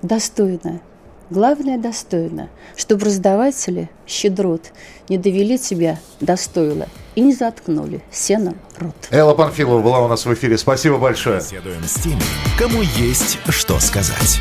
[0.01, 0.81] Достойная.
[1.31, 4.73] Главное– достойно, чтобы раздаватели щедрот
[5.09, 8.95] не довели тебя до стойла и не заткнули сеном рот.
[9.11, 10.57] Элла Панфилова была у нас в эфире.
[10.57, 11.41] Спасибо большое.
[11.41, 12.23] Беседуем с теми,
[12.59, 14.41] кому есть что сказать.